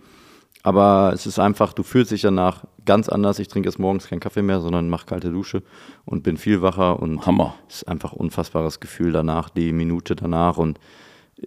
[0.65, 3.39] Aber es ist einfach, du fühlst dich danach ganz anders.
[3.39, 5.63] Ich trinke jetzt morgens keinen Kaffee mehr, sondern mache kalte Dusche
[6.05, 7.55] und bin viel wacher und Hammer.
[7.69, 10.79] es ist einfach ein unfassbares Gefühl danach, die Minute danach und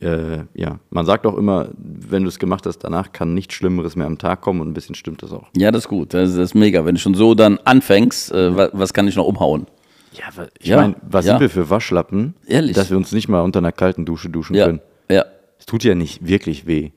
[0.02, 3.96] äh, ja, man sagt auch immer, wenn du es gemacht hast, danach kann nichts Schlimmeres
[3.96, 5.48] mehr am Tag kommen und ein bisschen stimmt das auch.
[5.56, 6.14] Ja, das ist gut.
[6.14, 6.84] Das ist, das ist mega.
[6.86, 9.68] Wenn du schon so dann anfängst, äh, wa- was kann ich noch umhauen?
[10.14, 11.34] Ja, ich Ja, meine, was ja.
[11.34, 12.76] sind wir für Waschlappen, Ehrlich.
[12.76, 14.66] dass wir uns nicht mal unter einer kalten Dusche duschen Ja.
[14.66, 14.82] können?
[15.10, 15.26] Ja.
[15.60, 16.92] Es tut ja nicht wirklich weh.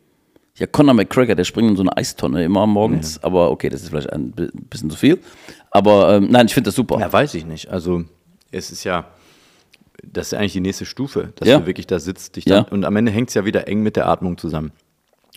[0.59, 3.23] Ja, Conor McGregor, der springt in so eine Eistonne immer morgens.
[3.23, 5.19] Aber okay, das ist vielleicht ein bi- bisschen zu viel.
[5.71, 6.99] Aber ähm, nein, ich finde das super.
[6.99, 7.69] Ja, weiß ich nicht.
[7.71, 8.05] Also,
[8.51, 9.07] es ist ja,
[10.03, 11.59] das ist ja eigentlich die nächste Stufe, dass Ja.
[11.61, 12.37] du wirklich da sitzt.
[12.37, 12.63] Dich Ja.
[12.63, 14.73] dann, und am Ende hängt es ja wieder eng mit der Atmung zusammen.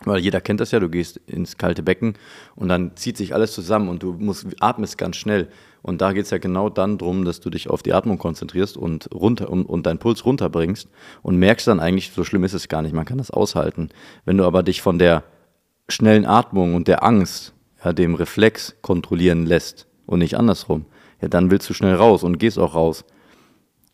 [0.05, 2.15] Weil jeder kennt das ja, du gehst ins kalte Becken
[2.55, 5.47] und dann zieht sich alles zusammen und du musst, atmest ganz schnell.
[5.83, 8.77] Und da geht es ja genau dann drum, dass du dich auf die Atmung konzentrierst
[8.77, 10.89] und runter und, und deinen Puls runterbringst
[11.21, 13.89] und merkst dann eigentlich, so schlimm ist es gar nicht, man kann das aushalten.
[14.25, 15.23] Wenn du aber dich von der
[15.89, 20.85] schnellen Atmung und der Angst, ja, dem Reflex kontrollieren lässt und nicht andersrum,
[21.21, 23.03] ja, dann willst du schnell raus und gehst auch raus.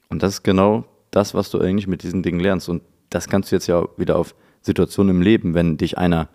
[0.10, 2.70] Und das ist genau das, was du eigentlich mit diesen Dingen lernst.
[2.70, 4.36] Und das kannst du jetzt ja wieder auf
[4.68, 6.30] Situationen im Leben, wenn dich einer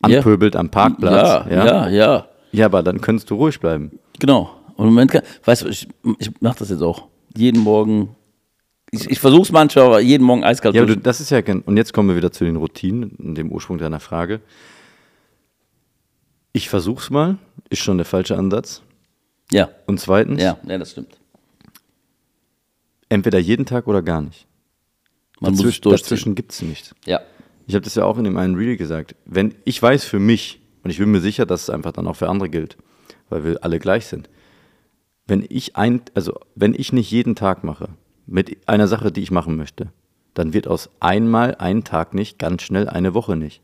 [0.00, 1.46] anpöbelt am Parkplatz.
[1.48, 3.98] Ja, ja, ja, Ja, aber dann könntest du ruhig bleiben.
[4.18, 4.50] Genau.
[4.76, 5.86] Und im Moment, kann, weißt du, ich,
[6.18, 7.06] ich mache das jetzt auch.
[7.36, 8.16] Jeden Morgen.
[8.90, 10.74] Ich, ich versuche es manchmal, aber jeden Morgen eiskalt.
[10.74, 13.50] Ja, aber du, das ist ja, und jetzt kommen wir wieder zu den Routinen, dem
[13.52, 14.40] Ursprung deiner Frage.
[16.52, 17.38] Ich versuch's mal,
[17.70, 18.82] ist schon der falsche Ansatz.
[19.50, 21.16] ja, Und zweitens, ja, ja, das stimmt.
[23.08, 24.46] entweder jeden Tag oder gar nicht.
[25.40, 26.02] Man muss es dazwischen, durchziehen.
[26.04, 26.94] dazwischen gibt's nichts.
[27.06, 27.20] Ja.
[27.66, 29.14] Ich habe das ja auch in dem einen Reel gesagt.
[29.24, 32.16] Wenn ich weiß für mich, und ich bin mir sicher, dass es einfach dann auch
[32.16, 32.76] für andere gilt,
[33.28, 34.28] weil wir alle gleich sind.
[35.26, 37.90] Wenn ich ein, also wenn ich nicht jeden Tag mache,
[38.26, 39.92] mit einer Sache, die ich machen möchte,
[40.34, 43.62] dann wird aus einmal ein Tag nicht ganz schnell eine Woche nicht.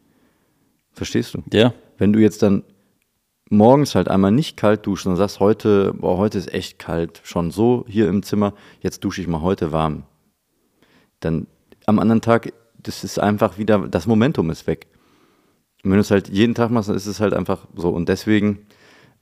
[0.93, 1.43] Verstehst du?
[1.53, 1.73] Ja.
[1.97, 2.65] Wenn du jetzt dann
[3.51, 7.51] morgens halt einmal nicht kalt duschst und sagst, heute, boah, heute ist echt kalt, schon
[7.51, 10.05] so hier im Zimmer, jetzt dusche ich mal heute warm.
[11.21, 11.47] Dann
[11.87, 14.87] am anderen Tag, das ist einfach wieder, das Momentum ist weg.
[15.85, 17.91] Und wenn du es halt jeden Tag machst, dann ist es halt einfach so.
[17.91, 18.67] Und deswegen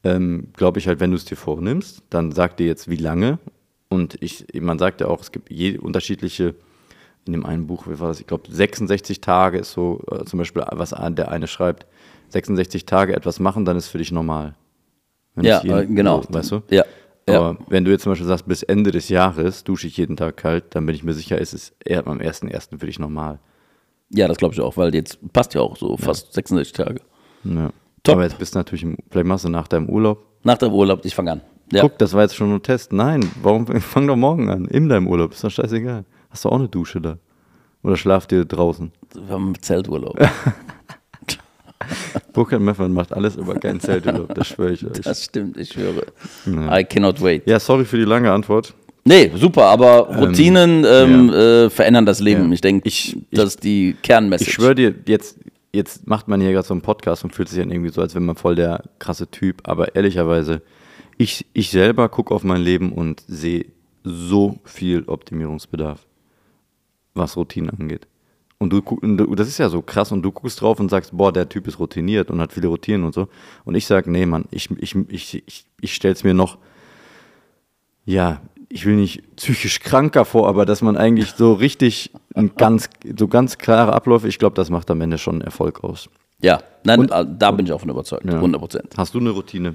[0.04, 3.38] ähm, glaube ich halt, wenn du es dir vornimmst, dann sag dir jetzt, wie lange.
[3.88, 6.54] Und ich, man sagt ja auch, es gibt je unterschiedliche,
[7.26, 8.20] in dem einen Buch, wie war das?
[8.20, 11.86] Ich glaube, 66 Tage ist so, äh, zum Beispiel, was der eine schreibt,
[12.28, 14.54] 66 Tage etwas machen, dann ist für dich normal.
[15.34, 16.22] Wenn Ja, jeden- äh, genau.
[16.22, 16.62] So, weißt du?
[16.70, 16.84] Ja.
[17.28, 17.40] Ja.
[17.40, 20.36] Aber wenn du jetzt zum Beispiel sagst, bis Ende des Jahres dusche ich jeden Tag
[20.36, 22.78] kalt, dann bin ich mir sicher, ist es eher am 1.1.
[22.78, 23.38] für dich normal.
[24.10, 27.00] Ja, das glaube ich auch, weil jetzt passt ja auch so fast 66 Tage.
[27.44, 27.72] Ja.
[28.04, 28.14] Top.
[28.14, 30.24] Aber jetzt bist du natürlich, im, vielleicht machst du nach deinem Urlaub.
[30.44, 31.40] Nach dem Urlaub, ich fange an.
[31.72, 31.82] Ja.
[31.82, 32.92] Guck, das war jetzt schon ein Test.
[32.92, 34.66] Nein, warum fang doch morgen an?
[34.66, 36.04] In deinem Urlaub, ist doch scheißegal.
[36.30, 37.18] Hast du auch eine Dusche da?
[37.82, 38.92] Oder schlaft ihr draußen?
[39.14, 40.16] Wir haben Zelturlaub.
[42.36, 45.00] Burkhard Meffern macht alles, aber kein Zelturlaub, das schwöre ich euch.
[45.00, 46.02] Das stimmt, ich höre.
[46.46, 47.46] I cannot wait.
[47.46, 48.74] Ja, sorry für die lange Antwort.
[49.04, 52.48] Nee, super, aber Routinen ähm, äh, verändern das Leben.
[52.48, 52.52] Ja.
[52.52, 54.50] Ich denke, Ich- das ist die Kernmessage.
[54.50, 55.38] Ich schwöre dir, jetzt,
[55.72, 58.14] jetzt macht man hier gerade so einen Podcast und fühlt sich dann irgendwie so, als
[58.14, 59.60] wäre man voll der krasse Typ.
[59.66, 60.60] Aber ehrlicherweise,
[61.16, 63.64] ich, ich selber gucke auf mein Leben und sehe
[64.04, 66.04] so viel Optimierungsbedarf,
[67.14, 68.06] was Routinen angeht.
[68.58, 71.14] Und du, und du, das ist ja so krass und du guckst drauf und sagst,
[71.16, 73.28] boah, der Typ ist routiniert und hat viele Routinen und so.
[73.64, 76.56] Und ich sage, nee, Mann, ich, ich, ich, ich, ich stelle es mir noch,
[78.04, 82.88] ja, ich will nicht psychisch kranker vor, aber dass man eigentlich so richtig ein ganz,
[83.18, 86.08] so ganz klare Abläufe, ich glaube, das macht am Ende schon Erfolg aus.
[86.40, 88.24] ja, nein, Und- äh, da bin ich auch von überzeugt.
[88.24, 88.34] Ja.
[88.36, 88.94] 100 Prozent.
[88.96, 89.72] Hast du eine Routine,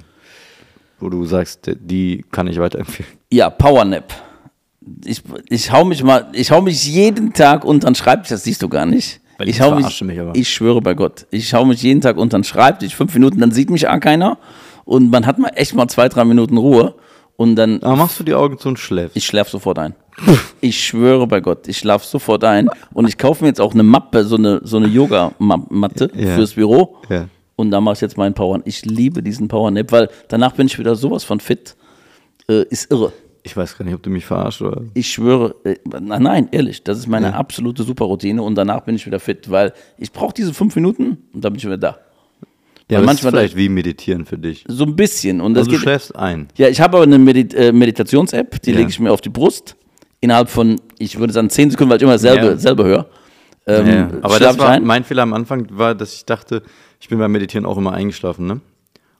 [0.98, 3.10] wo du sagst, die kann ich weiterempfehlen?
[3.30, 4.12] Ja, Powernap.
[5.04, 8.62] Ich, ich hau mich mal, ich hau mich jeden Tag unter den Schreibtisch, das siehst
[8.62, 9.20] du gar nicht.
[9.38, 12.38] Weil ich hau mich, mich ich schwöre bei Gott, ich hau mich jeden Tag unter
[12.38, 14.38] den Schreibtisch, fünf Minuten, dann sieht mich auch keiner
[14.84, 16.94] und man hat mal echt mal zwei, drei Minuten Ruhe
[17.36, 19.16] und dann, Aber machst du die Augen zu und schläfst?
[19.16, 19.94] ich schlaf sofort ein.
[20.60, 23.82] Ich schwöre bei Gott, ich schlaf sofort ein und ich kaufe mir jetzt auch eine
[23.82, 26.34] Mappe, so eine, so eine Yoga-Matte Ja.
[26.36, 27.26] fürs Büro Ja.
[27.56, 28.60] und da mache ich jetzt meinen Power.
[28.66, 31.74] Ich liebe diesen Powernap, weil danach bin ich wieder sowas von fit.
[32.48, 33.12] Äh, ist irre.
[33.44, 34.82] Ich weiß gar nicht, ob du mich verarscht oder.
[34.94, 39.18] Ich schwöre, äh, nein, ehrlich, das ist meine absolute Superroutine und danach bin ich wieder
[39.18, 41.98] fit, weil ich brauche diese fünf Minuten und dann bin ich wieder da.
[42.88, 44.64] Ja, Weil das ist manchmal- vielleicht wie meditieren für dich.
[44.68, 45.40] So ein bisschen.
[45.40, 46.48] Und das Also du geht, schläfst ein.
[46.56, 48.76] ja, ich habe aber eine Medit äh, Meditations-App, die Ja.
[48.78, 49.76] lege ich mir auf die Brust.
[50.20, 52.56] Innerhalb von, ich würde sagen, zehn Sekunden, weil ich immer dasselbe, Ja.
[52.56, 53.06] selber höre.
[53.66, 54.84] Ähm, Ja, aber das war ein.
[54.84, 56.62] mein Fehler am Anfang, war, dass ich dachte,
[57.00, 58.60] ich bin beim Meditieren auch immer eingeschlafen, ne?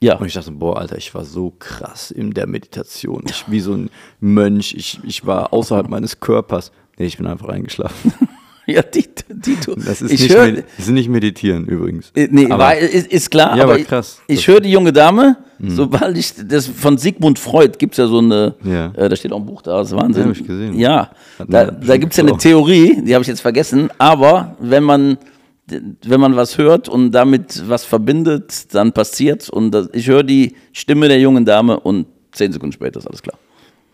[0.03, 0.17] Ja.
[0.17, 3.23] Und ich dachte, boah, Alter, ich war so krass in der Meditation.
[3.29, 3.89] Ich wie so ein
[4.19, 4.73] Mönch.
[4.77, 6.71] Ich, ich war außerhalb meines Körpers.
[6.97, 8.13] Nee, ich bin einfach eingeschlafen.
[8.67, 12.11] ja, die, die, die, Das ist, ich nicht, höre, Medi- das ist nicht meditieren übrigens.
[12.15, 14.21] Äh, Nee, aber, war, ist, ist klar, Ja, aber, krass.
[14.27, 18.07] ich, ich höre die junge Dame, sobald ich, das von Sigmund Freud gibt es ja
[18.07, 18.91] so eine, Ja.
[18.95, 20.23] äh, da steht auch ein Buch da, das ist Wahnsinn.
[20.23, 20.77] Ja, hab ich gesehen.
[20.79, 22.37] Ja, Hat da, da gibt es ja eine.
[22.37, 25.17] Theorie, die habe ich jetzt vergessen, aber wenn man,
[25.67, 30.55] wenn man was hört und damit was verbindet, dann passiert und das, ich höre die
[30.73, 33.37] Stimme der jungen Dame und zehn Sekunden später ist alles klar.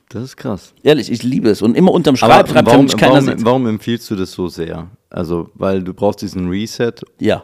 [0.09, 0.73] das ist krass.
[0.81, 3.45] Ehrlich, ich liebe es und immer unterm Schreibtisch, warum, keiner warum, sieht.
[3.45, 4.87] warum empfiehlst du das so sehr?
[5.09, 6.93] Also, weil du brauchst diesen Reset.
[7.19, 7.43] Ja,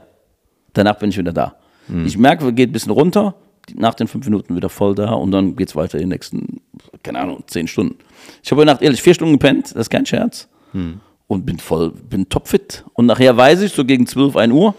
[0.74, 1.56] danach bin ich wieder da.
[1.88, 2.06] Hm.
[2.06, 3.36] Ich merke, geht ein bisschen runter,
[3.74, 6.62] nach den fünf Minuten wieder voll da und dann geht es weiter in den nächsten,
[7.04, 7.98] keine Ahnung, zehn Stunden.
[8.44, 10.48] Ich habe heute Nacht ehrlich vier Stunden gepennt, das ist kein Scherz.
[10.72, 11.00] Hm.
[11.28, 12.84] Und bin voll, bin topfit.
[12.94, 14.76] Und nachher weiß ich, so gegen 12, 1 Uhr,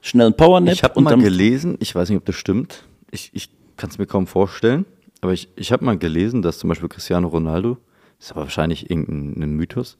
[0.00, 0.72] schnell ein Powernap.
[0.74, 2.84] Ich habe mal dann, gelesen, ich weiß nicht, ob das stimmt.
[3.10, 4.84] Ich, ich kann es mir kaum vorstellen.
[5.20, 7.78] Aber ich, ich habe mal gelesen, dass zum Beispiel Cristiano Ronaldo,
[8.18, 9.98] das ist aber wahrscheinlich irgendein Mythos,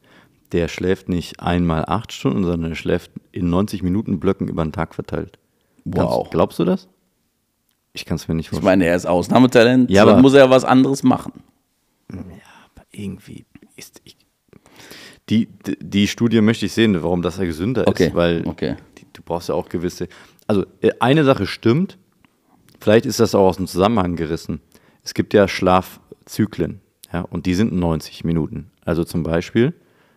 [0.53, 4.73] der schläft nicht einmal acht Stunden, sondern er schläft in 90 Minuten Blöcken über den
[4.73, 5.39] Tag verteilt.
[5.85, 6.19] Wow.
[6.21, 6.89] Kannst, glaubst du das?
[7.93, 8.79] Ich kann es mir nicht Ich vorstellen.
[8.79, 11.33] meine, er ist Ausnahmetalent, Ja, dann aber- muss er ja was anderes machen.
[12.09, 13.45] aber irgendwie
[13.77, 14.17] ist ich,
[15.31, 18.77] die, die, die Studie möchte ich sehen, warum das ja gesünder Okay, ist, weil okay.
[18.99, 20.09] die, du brauchst ja auch gewisse.
[20.47, 21.99] also äh, eine Sache stimmt,
[22.81, 24.61] vielleicht ist das auch aus dem Zusammenhang gerissen.
[25.03, 26.81] Es gibt ja Schlafzyklen,
[27.13, 28.71] ja, und die sind 90 Minuten.
[28.85, 29.75] Also zum Beispiel,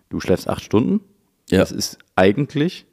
[0.09, 1.01] du schläfst acht Stunden.
[1.49, 1.59] Ja.
[1.59, 2.85] Das ist eigentlich,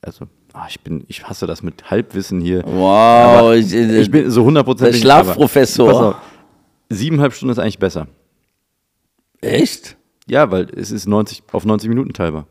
[0.00, 2.62] also ah, ich bin, ich hasse das mit Halbwissen hier.
[2.66, 5.00] Wow, ich- ich bin so hundertprozentig.
[5.00, 6.20] der Schlafprofessor.
[6.88, 8.06] Siebeneinhalb Stunden ist eigentlich besser.
[9.40, 9.96] Echt?
[10.28, 12.46] Ja, weil es ist 90, auf 90 Minuten teilbar.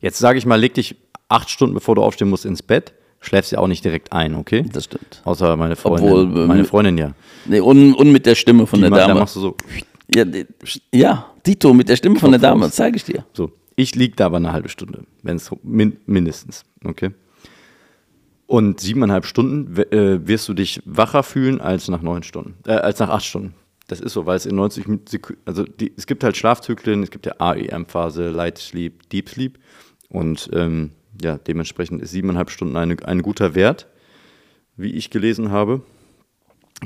[0.00, 0.96] Jetzt sage ich mal, leg dich
[1.28, 2.94] acht Stunden, bevor du aufstehen musst, ins Bett.
[3.20, 4.64] Schläfst ja auch nicht direkt ein, okay?
[4.72, 5.22] Das stimmt.
[5.24, 6.04] Außer meine Freundin.
[6.12, 7.12] Obwohl, ähm, meine Freundin ja.
[7.46, 9.20] Nee, und, und mit der Stimme von Die der ma- Da Dame.
[9.20, 9.56] machst du so.
[10.14, 10.24] Ja,
[10.92, 13.24] ja, Dito, mit der Stimme von der Dame, zeige ich dir.
[13.32, 17.10] So, ich liege da aber eine halbe Stunde, wenn es min mindestens, okay?
[18.46, 23.00] Und siebeneinhalb Stunden äh, wirst du dich wacher fühlen als nach neun Stunden, äh, als
[23.00, 23.54] nach acht Stunden.
[23.88, 27.02] Das ist so, weil es in 90 Min- Sekunden, also die, es gibt halt Schlafzyklen,
[27.04, 29.58] es gibt ja AEM-Phase, Light Sleep, Deep Sleep
[30.08, 30.90] und ähm,
[31.22, 33.86] ja, dementsprechend ist siebeneinhalb Stunden eine, ein guter Wert,
[34.76, 35.82] wie ich gelesen habe.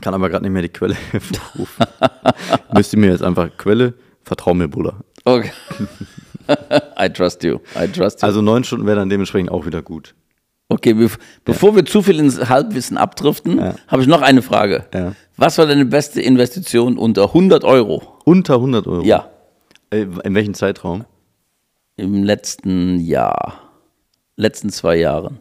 [0.03, 1.87] Kann aber gerade nicht mehr die Quelle hervorrufen.
[2.75, 5.01] Müsst ihr mir jetzt einfach Quelle, vertrau mir, Bruder.
[5.25, 5.51] Okay.
[6.99, 7.59] I trust you.
[7.77, 8.27] I trust you.
[8.27, 10.15] Also neun Stunden wäre dann dementsprechend auch wieder gut.
[10.69, 13.75] Okay, bev bevor wir zu viel ins Halbwissen abdriften, Ja.
[13.89, 14.85] habe ich noch eine Frage.
[14.95, 15.15] Ja.
[15.40, 18.03] Was war deine beste Investition unter 100 Euro?
[18.26, 19.03] Unter 100 Euro?
[19.03, 19.31] Ja,
[19.90, 21.07] Äh, in welchem Zeitraum?
[21.96, 23.61] im letzten Jahr.
[24.37, 25.38] Letzten zwei Jahren.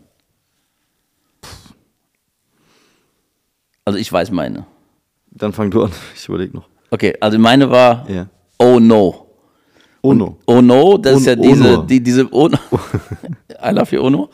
[3.85, 4.65] Also ich weiß meine.
[5.31, 5.91] Dann fang du an.
[6.15, 6.67] Ich überlege noch.
[6.91, 8.27] Okay, also meine war Ja.
[8.57, 9.28] Oh no.
[10.01, 10.37] Ono.
[10.45, 11.81] Oh no, das ist ja diese, Ono.
[11.83, 12.57] die, diese Oh no.
[13.61, 14.29] I love you, Ono.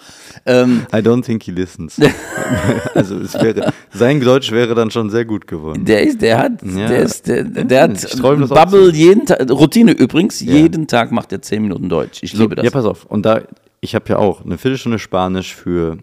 [0.45, 1.97] Ähm, I don't think he listens.
[2.93, 5.84] also es wäre, sein Deutsch wäre dann schon sehr gut geworden.
[5.86, 6.88] der ist, der hat, Ja.
[6.88, 11.62] der ist, der, der hat Bubble jeden Tag, Routine übrigens, jeden Tag macht er 10
[11.63, 12.19] Minuten Deutsch.
[12.21, 12.65] Ich So, liebe das.
[12.65, 13.06] Ja, pass auf.
[13.06, 13.41] Und da,
[13.82, 15.97] ich habe ja auch eine Viertelstunde Spanisch für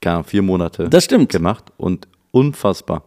[0.00, 1.30] keine Ahnung, vier Monate Das stimmt.
[1.32, 3.02] gemacht und unfassbar.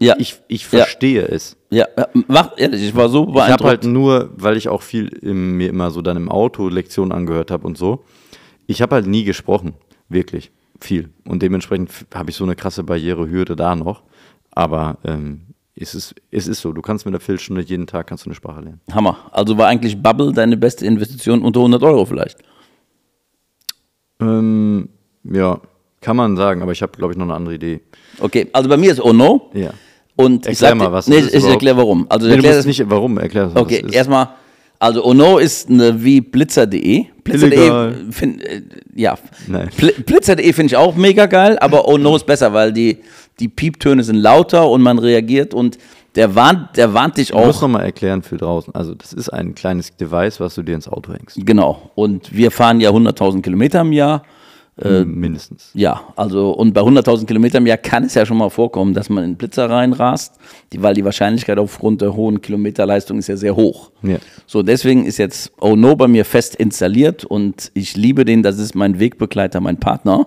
[0.00, 0.14] Ja.
[0.18, 0.78] ich, ich Ja.
[0.84, 1.56] verstehe es.
[1.70, 3.64] Ja, ja, mach ehrlich, ich war so Ich habe beeindruckt.
[3.68, 7.50] halt nur, weil ich auch viel im, mir immer so dann im Auto Lektionen angehört
[7.50, 8.04] habe und so,
[8.68, 9.74] ich habe halt nie gesprochen,
[10.08, 11.10] wirklich viel.
[11.26, 14.02] Und dementsprechend habe ich so eine krasse Barrierehürde da noch.
[14.52, 15.42] Aber ähm,
[15.74, 18.34] es, ist, es ist so, du kannst mit einer Viertelstunde jeden Tag kannst du eine
[18.36, 18.80] Sprache lernen.
[18.92, 19.16] Hammer.
[19.32, 22.38] Also war eigentlich Bubble deine beste Investition unter 100 Euro vielleicht?
[24.20, 24.88] Ähm,
[25.24, 25.60] ja,
[26.00, 27.80] kann man sagen, aber ich habe, glaube ich, noch eine andere Idee.
[28.20, 29.50] Okay, also bei mir ist Oh no.
[29.54, 29.70] Ja.
[30.18, 32.06] Und ich Erklär sag mal, was nee, ist ich, ich erkläre warum.
[32.08, 34.28] Also Nee, du musst das- nicht, warum, erklär was Okay, erstmal,
[34.78, 37.04] also Ono ist eine wie blitzer.de.
[37.22, 37.96] Blitzer.de, Illegal.
[38.10, 38.62] find, äh,
[38.94, 39.18] ja,
[40.06, 42.98] blitzer.de finde ich auch mega geil, aber Ono ist besser, weil die,
[43.40, 45.78] die Pieptöne sind lauter und man reagiert und
[46.14, 47.60] der warnt, der warnt dich auch.
[47.60, 48.74] noch mal erklären für draußen.
[48.74, 51.36] Also das ist ein kleines Device, was du dir ins Auto hängst.
[51.44, 51.90] Genau.
[51.94, 54.22] Und wir fahren ja 100.000 Kilometer im Jahr.
[54.80, 55.70] Äh, Mindestens.
[55.72, 59.08] Ja, also und bei 100.000 Kilometern im Jahr kann es ja schon mal vorkommen, dass
[59.08, 60.34] man in Blitzer reinrast,
[60.72, 63.90] die, weil die Wahrscheinlichkeit aufgrund der hohen Kilometerleistung ist ja sehr hoch.
[64.02, 64.18] Ja.
[64.46, 68.58] So, deswegen ist jetzt Oh No bei mir fest installiert und ich liebe den, das
[68.58, 70.26] ist mein Wegbegleiter, mein Partner.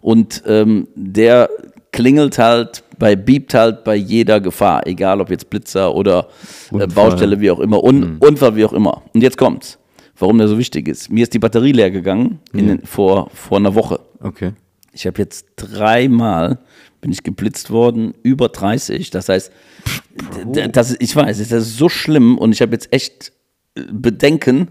[0.00, 1.50] Und ähm, der
[1.90, 6.28] klingelt halt bei, biebt halt bei jeder Gefahr, egal ob jetzt Blitzer oder
[6.72, 6.86] äh.
[6.86, 9.02] Baustelle, wie auch immer, Un Unfall, wie auch immer.
[9.12, 9.78] Und jetzt kommt's,
[10.18, 11.10] warum der so wichtig ist.
[11.10, 14.00] Mir ist die Batterie leer gegangen in, den- vor, vor einer Woche.
[14.20, 14.52] Okay.
[14.92, 16.58] Ich habe jetzt dreimal
[17.00, 19.10] bin ich geblitzt worden, über 30.
[19.10, 19.52] Das heißt,
[20.72, 23.32] das, ich weiß, das ist so schlimm und ich habe jetzt echt
[23.76, 24.68] äh, Bedenken,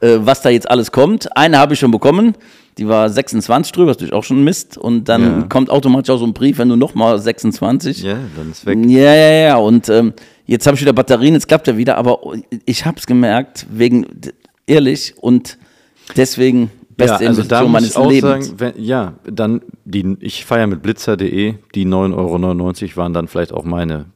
[0.00, 1.34] äh, was da jetzt alles kommt.
[1.36, 2.34] Eine habe ich schon bekommen,
[2.76, 4.76] die war 26 drüber, ist natürlich auch schon Mist.
[4.76, 5.42] Und dann Ja.
[5.48, 8.02] kommt automatisch auch so ein Brief, wenn du nochmal 26.
[8.02, 8.78] Ja, dann ist weg.
[8.86, 9.56] Ja, ja, ja.
[9.56, 10.12] Und ähm,
[10.44, 12.18] jetzt habe ich wieder Batterien, jetzt klappt er wieder, aber
[12.66, 14.06] ich habe es gemerkt, wegen,
[14.66, 15.58] ehrlich, und
[16.16, 18.46] deswegen beste ja, also da Investition meines ich auch Lebens.
[18.48, 23.52] sagen, wenn, ja, dann, die, ich feiere mit blitzer.de, die 9,99 Euro waren dann vielleicht
[23.52, 24.06] auch meine,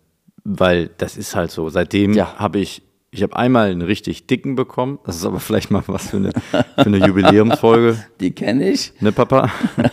[0.45, 1.69] weil das ist halt so.
[1.69, 2.37] Seitdem Ja.
[2.37, 6.11] habe ich, ich habe einmal einen richtig dicken bekommen, das ist aber vielleicht mal was
[6.11, 9.51] für eine, für eine Jubiläumsfolge, Die kenne ich, ne Papa?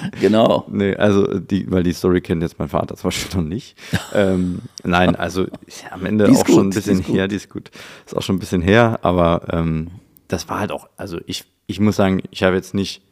[0.20, 0.64] genau.
[0.68, 3.76] Nee, also die, weil die Story kennt jetzt mein Vater zum Beispiel noch nicht.
[4.14, 7.02] ähm, nein, also ist ja am Ende Die ist auch schon ein gut, die bisschen
[7.02, 7.14] gut.
[7.14, 7.70] her, die ist gut.
[8.04, 9.90] Ist auch schon ein bisschen her, aber ähm,
[10.28, 13.02] das war halt auch, also ich, ich muss sagen, ich habe jetzt nicht,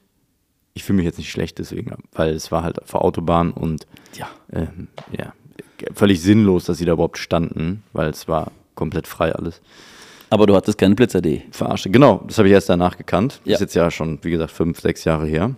[0.75, 3.87] ich fühle mich jetzt nicht schlecht deswegen, weil es war halt auf der Autobahn und
[4.17, 4.29] Ja.
[4.53, 5.33] ähm, ja,
[5.95, 9.61] völlig sinnlos, dass sie da überhaupt standen, weil es war komplett frei alles.
[10.31, 11.43] Aber du hattest keine Blitzer.de.
[11.53, 11.91] Verarsche.
[11.91, 13.41] Genau, das habe ich erst danach gekannt.
[13.45, 13.55] Ja.
[13.55, 15.55] Ist jetzt ja schon, wie gesagt, fünf, sechs Jahre her.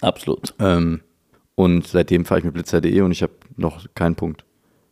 [0.00, 0.54] Absolut.
[0.58, 1.00] Ähm,
[1.54, 4.44] und seitdem fahre ich mit blitzer.de und ich habe noch keinen Punkt.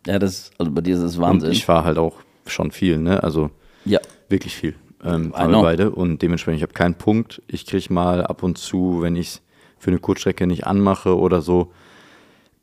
[0.07, 1.53] Ja, das, also bei dir ist das Und Wahnsinn.
[1.53, 3.23] ich fahre halt auch schon viel, ne?
[3.23, 3.51] Also
[3.85, 4.01] ja.
[4.29, 4.75] wirklich viel.
[5.05, 5.63] ähm, know.
[5.63, 5.91] beide.
[5.91, 7.43] Und dementsprechend, ich habe keinen Punkt.
[7.47, 9.43] Ich kriege mal ab und zu, wenn ich es
[9.79, 11.73] für eine Kurzstrecke nicht anmache oder so,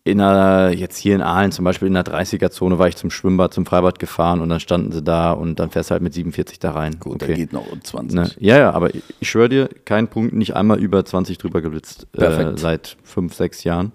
[0.04, 3.54] in einer, jetzt hier in Aalen zum Beispiel in der 30er-Zone war ich zum Schwimmbad,
[3.54, 6.58] zum Freibad gefahren und dann standen sie da und dann fährst du halt mit 47
[6.58, 6.98] da rein.
[7.00, 8.16] Gut, da geht noch um 20.
[8.16, 8.32] Ne?
[8.40, 12.08] Ja, ja, aber ich, ich schwöre dir, kein Punkt, nicht einmal über 20 drüber geblitzt.
[12.14, 13.92] Äh, seit fünf, sechs Jahren.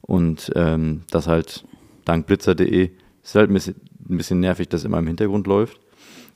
[0.00, 1.64] Und ähm, das halt
[2.06, 2.90] dank blitzer.de
[3.22, 3.76] ist halt ein bisschen,
[4.08, 5.78] ein bisschen nervig, dass immer im Hintergrund läuft.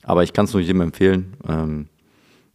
[0.03, 1.87] Aber ich kann es nur jedem empfehlen, ähm,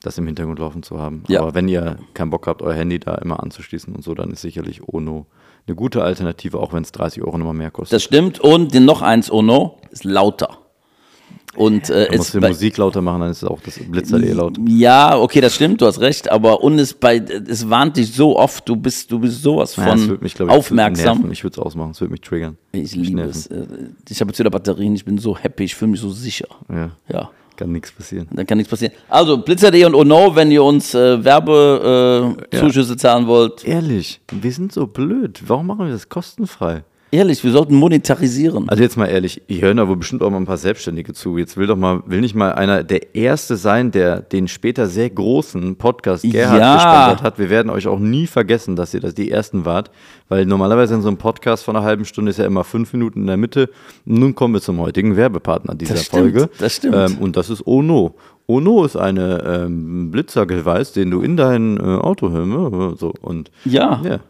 [0.02, 1.24] das im Hintergrund laufen zu haben.
[1.26, 1.40] Ja.
[1.40, 4.42] Aber wenn ihr keinen Bock habt, euer Handy da immer anzuschließen und so, dann ist
[4.42, 5.26] sicherlich Ono
[5.70, 7.96] eine gute Alternative, auch wenn es 30 Euro nochmal mehr kostet.
[7.96, 8.40] Das stimmt.
[8.40, 10.58] Und noch eins, oh no, ist lauter.
[11.56, 14.32] Und äh, Man muss ist die bei- Musik lauter machen, dann ist auch das Blitzer.de
[14.32, 14.56] laut.
[14.68, 18.38] Ja, okay, das stimmt, du hast recht, aber und es bei es warnt dich so
[18.38, 21.28] oft, du bist du bist sowas es von würde mich, ich, aufmerksam.
[21.32, 22.56] Ich würde es ausmachen, es würde mich triggern.
[22.70, 23.48] Ich liebe es.
[23.48, 23.66] Äh,
[24.08, 26.46] Ich habe jetzt wieder Batterien, ich bin so happy, ich fühle mich so sicher.
[26.72, 27.30] Ja, Ja,
[27.60, 28.26] kann nichts passieren.
[28.32, 28.94] dann kann nichts passieren.
[29.08, 33.64] Also Blitzer.de und Ono, wenn ihr uns äh, Werbezuschüsse äh, Zuschüsse zahlen wollt.
[33.66, 35.42] Ehrlich, wir sind so blöd.
[35.46, 36.82] Warum machen wir das kostenfrei?
[37.12, 38.68] Ehrlich, wir sollten monetarisieren.
[38.68, 41.38] Also jetzt mal ehrlich, ich höre da wohl bestimmt auch mal ein paar Selbstständige zu.
[41.38, 45.10] Jetzt will doch mal, will nicht mal einer der Erste sein, der den später sehr
[45.10, 46.74] großen Podcast Gerhard Ja.
[46.76, 47.38] gesponsert hat.
[47.40, 49.90] Wir werden euch auch nie vergessen, dass ihr das die Ersten wart,
[50.28, 53.22] weil normalerweise in so einem Podcast von einer halben Stunde ist ja immer fünf Minuten
[53.22, 53.70] in der Mitte.
[54.04, 56.50] Nun kommen wir zum heutigen Werbepartner dieser Das stimmt, Folge.
[56.58, 56.94] das stimmt.
[56.96, 58.14] Ähm, und das ist Ono.
[58.46, 63.00] Ono ist eine ähm, Blitzergeweis, den du in dein äh, Auto hörst.
[63.00, 64.00] So, und Ja.
[64.04, 64.20] ja.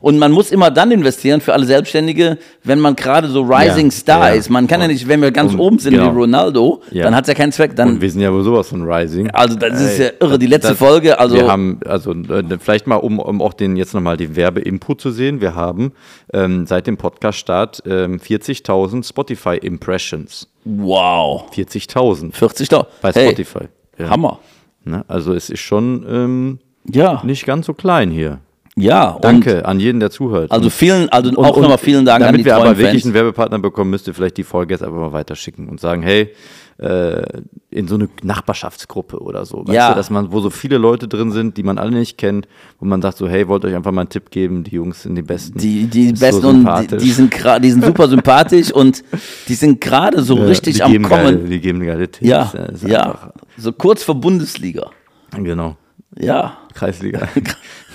[0.00, 3.90] Und man muss immer dann investieren für alle Selbstständige, wenn man gerade so Rising Ja,
[3.92, 4.34] Star ja.
[4.34, 4.50] ist.
[4.50, 6.12] Man kann ja nicht, wenn wir ganz Und- oben sind genau.
[6.12, 7.04] wie Ronaldo, Ja.
[7.04, 7.76] dann hat es ja keinen Zweck.
[7.76, 9.30] Dann Und wir sind ja wohl sowas von Rising.
[9.30, 12.86] Also das ist ja irre, die letzte das- Folge, also wir haben, also äh, vielleicht
[12.86, 15.92] mal, um, um auch den jetzt nochmal den Werbeinput zu sehen, wir haben
[16.32, 20.48] ähm, seit dem Podcast-Start ähm, 40.000 Spotify-Impressions.
[20.64, 22.86] wow, 40.000 40 Dollar.
[23.02, 23.68] bei Hey, Spotify.
[23.98, 24.38] Hammer.
[24.84, 25.04] Ne?
[25.08, 26.58] Also es ist schon ähm,
[26.90, 28.38] Ja, nicht ganz so klein hier.
[28.78, 29.18] Ja.
[29.20, 30.50] Danke an jeden, der zuhört.
[30.52, 33.02] Also vielen, also und- auch nochmal vielen Dank an Damit die wir treuen aber wirklich
[33.02, 33.04] Fans.
[33.06, 36.32] einen Werbepartner bekommen, müsst ihr vielleicht die Folge jetzt einfach mal weiterschicken und sagen, hey,
[36.78, 37.22] äh,
[37.70, 39.88] in so eine Nachbarschaftsgruppe oder so, weißt Ja.
[39.90, 42.46] du, dass man, wo so viele Leute drin sind, die man alle nicht kennt,
[42.78, 45.14] wo man sagt so, hey, wollt euch einfach mal einen Tipp geben, die Jungs sind
[45.14, 45.58] die Besten.
[45.58, 49.02] Die, die Ist so besten und die, die sind die sind super sympathisch und
[49.48, 51.08] die sind gerade so Ja, richtig am Kommen.
[51.08, 52.28] Geile, die geben geile Tipps.
[52.28, 52.52] ja,
[52.86, 53.02] ja.
[53.06, 54.90] einfach- So kurz vor Bundesliga.
[55.34, 55.76] Genau.
[56.18, 56.58] Ja.
[56.74, 57.28] Kreisliga.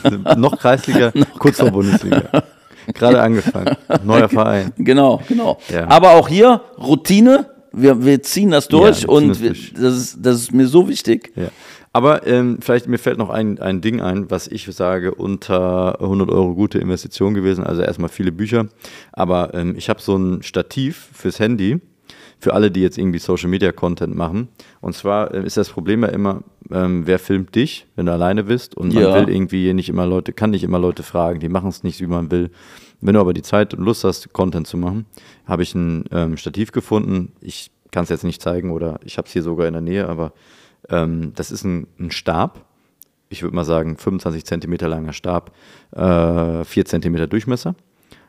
[0.38, 2.24] Noch Kreisliga, kurz vor Bundesliga.
[2.94, 3.76] Gerade angefangen.
[4.04, 4.74] Neuer Verein.
[4.78, 5.60] Genau, genau.
[5.70, 5.88] Ja.
[5.88, 7.48] Aber auch hier Routine.
[7.74, 10.90] Wir, wir ziehen das durch ziehen und das wir, das, ist, das ist mir so
[10.90, 11.32] wichtig.
[11.36, 11.48] Ja.
[11.94, 16.30] Aber ähm, vielleicht mir fällt noch ein, ein Ding ein, was ich sage, unter 100
[16.30, 17.64] Euro gute Investition gewesen.
[17.64, 18.68] Also erstmal viele Bücher.
[19.12, 21.80] Aber ähm, ich habe so ein Stativ fürs Handy,
[22.42, 24.48] für alle, die jetzt irgendwie Social Media Content machen.
[24.82, 28.44] Und zwar äh, ist das Problem ja immer, ähm, wer filmt dich, wenn du alleine
[28.46, 28.76] bist.
[28.76, 29.14] Und man Ja.
[29.14, 32.08] will irgendwie nicht immer Leute, kann nicht immer Leute fragen, die machen es nicht, wie
[32.08, 32.50] man will.
[33.00, 35.06] Wenn du aber die Zeit und Lust hast, Content zu machen,
[35.46, 37.32] habe ich ein ähm, Stativ gefunden.
[37.42, 40.08] Ich kann es jetzt nicht zeigen oder ich habe es hier sogar in der Nähe,
[40.10, 40.34] aber
[40.90, 42.66] ähm, das ist ein, ein Stab.
[43.30, 45.52] Ich würde mal sagen, 25 Zentimeter langer Stab,
[45.92, 47.76] äh, 4 Zentimeter Durchmesser.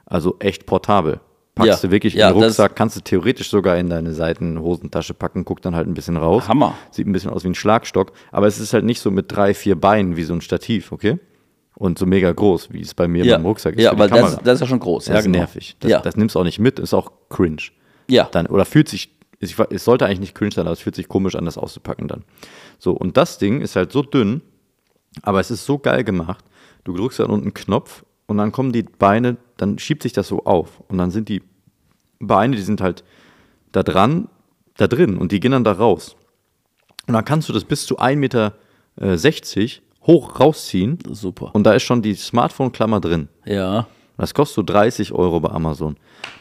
[0.04, 1.20] Also echt portabel.
[1.54, 5.12] Packst Ja, du wirklich ja, in den Rucksack, kannst du theoretisch sogar in deine Seitenhosentasche
[5.12, 6.48] packen, guckt dann halt ein bisschen raus.
[6.48, 6.74] Hammer.
[6.90, 9.52] Sieht ein bisschen aus wie ein Schlagstock, aber es ist halt nicht so mit drei,
[9.52, 11.18] vier Beinen wie so ein Stativ, okay?
[11.74, 13.82] Und so mega groß, wie es bei mir Ja, beim Rucksack ist.
[13.82, 15.06] ja weil das, das ist ja schon groß.
[15.06, 15.76] Das ja, ist nervig.
[15.80, 16.00] Das, ja.
[16.00, 17.62] das nimmst du auch nicht mit, ist auch cringe.
[18.08, 18.28] Ja.
[18.32, 19.10] Dann, oder fühlt sich,
[19.40, 22.08] es es sollte eigentlich nicht cringe sein, aber es fühlt sich komisch an, das auszupacken
[22.08, 22.24] dann.
[22.78, 24.40] So, und das Ding ist halt so dünn,
[25.22, 26.44] aber es ist so geil gemacht.
[26.84, 30.26] Du drückst dann unten einen Knopf und dann kommen die Beine, dann schiebt sich das
[30.26, 30.80] so auf.
[30.88, 31.42] Und dann sind die
[32.18, 33.04] Beine, die sind halt
[33.72, 34.28] da dran,
[34.78, 36.16] da drin und die gehen dann da raus.
[37.06, 38.54] Und dann kannst du das bis zu 1,60 Meter
[40.06, 41.54] hoch rausziehen Super.
[41.54, 43.28] und da ist schon die Smartphone-Klammer drin.
[43.44, 43.86] ja.
[44.18, 45.96] Das kostet so 30 Euro bei Amazon.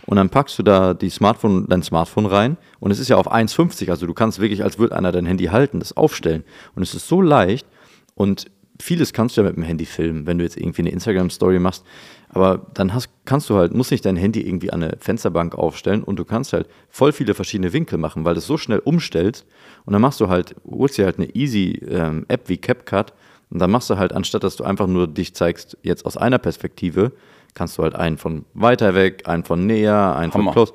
[0.05, 3.31] Und dann packst du da die Smartphone, dein Smartphone rein und es ist ja auf
[3.31, 6.43] 1,50, also du kannst wirklich, als würde einer dein Handy halten, das aufstellen.
[6.75, 7.65] Und es ist so leicht
[8.13, 8.51] und
[8.81, 11.85] vieles kannst du ja mit dem Handy filmen, wenn du jetzt irgendwie eine Instagram-Story machst.
[12.29, 16.03] Aber dann hast, kannst du halt, musst nicht dein Handy irgendwie an eine Fensterbank aufstellen
[16.03, 19.45] und du kannst halt voll viele verschiedene Winkel machen, weil du es so schnell umstellst
[19.85, 23.13] und dann machst du halt, holst dir halt eine easy ähm, App wie CapCut
[23.49, 26.37] und dann machst du halt, anstatt dass du einfach nur dich zeigst, jetzt aus einer
[26.37, 27.11] Perspektive,
[27.53, 30.45] kannst du halt einen von weiter weg, einen von näher, einen Hammer.
[30.45, 30.73] von close.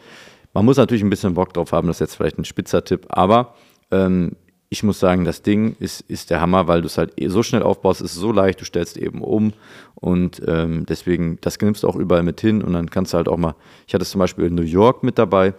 [0.52, 3.06] Man muss natürlich ein bisschen Bock drauf haben, das ist jetzt vielleicht ein spitzer Tipp,
[3.08, 3.54] aber
[3.90, 4.36] ähm,
[4.68, 7.42] ich muss sagen, das Ding ist, ist der Hammer, weil du es halt eh so
[7.42, 9.52] schnell aufbaust, es ist so leicht, du stellst eben um
[9.94, 13.28] und ähm, deswegen, das nimmst du auch überall mit hin und dann kannst du halt
[13.28, 13.54] auch mal,
[13.86, 15.54] ich hatte es zum Beispiel in New York mit dabei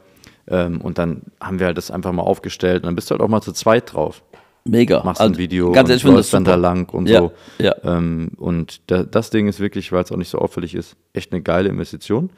[0.47, 3.21] ähm, und dann haben wir halt das einfach mal aufgestellt und dann bist du halt
[3.21, 4.23] auch mal zu zweit drauf.
[4.65, 5.01] Mega.
[5.03, 7.31] machst Also, ein Video Ganz und ehrlich, läufst dann da lang und Ja, so.
[7.57, 7.73] ja.
[7.83, 11.31] Ähm, und da, das Ding ist wirklich, weil es auch nicht so auffällig ist, echt
[11.31, 12.29] eine geile Investition.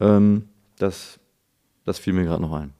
[0.00, 0.44] Ähm,
[0.78, 1.18] das,
[1.84, 2.72] das fiel mir gerade noch ein.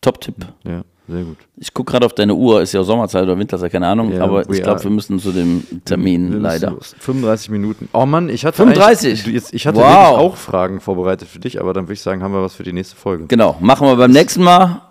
[0.00, 0.36] Top-Tipp.
[0.64, 1.36] Ja, sehr gut.
[1.56, 4.48] Ich gucke gerade auf deine Uhr, ist ja Sommerzeit oder Winterzeit, keine Ahnung, Ja, aber
[4.50, 6.70] ich glaube, wir müssen zu dem Termin leider.
[6.72, 6.94] los.
[6.98, 7.88] 35 Minuten.
[7.92, 9.08] Oh Mann, ich hatte 35?
[9.10, 10.18] eigentlich- du, jetzt- Ich hatte Wow.
[10.18, 12.72] auch Fragen vorbereitet für dich, aber dann würde ich sagen, haben wir was für die
[12.72, 13.26] nächste Folge.
[13.26, 14.82] Genau, machen wir beim nächsten Mal.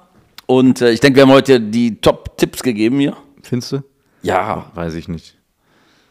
[0.48, 3.16] Und äh, ich denke, wir haben heute die Top-Tipps gegeben hier.
[3.42, 3.84] Findest du?
[4.22, 4.66] Ja.
[4.76, 5.36] Weiß ich nicht.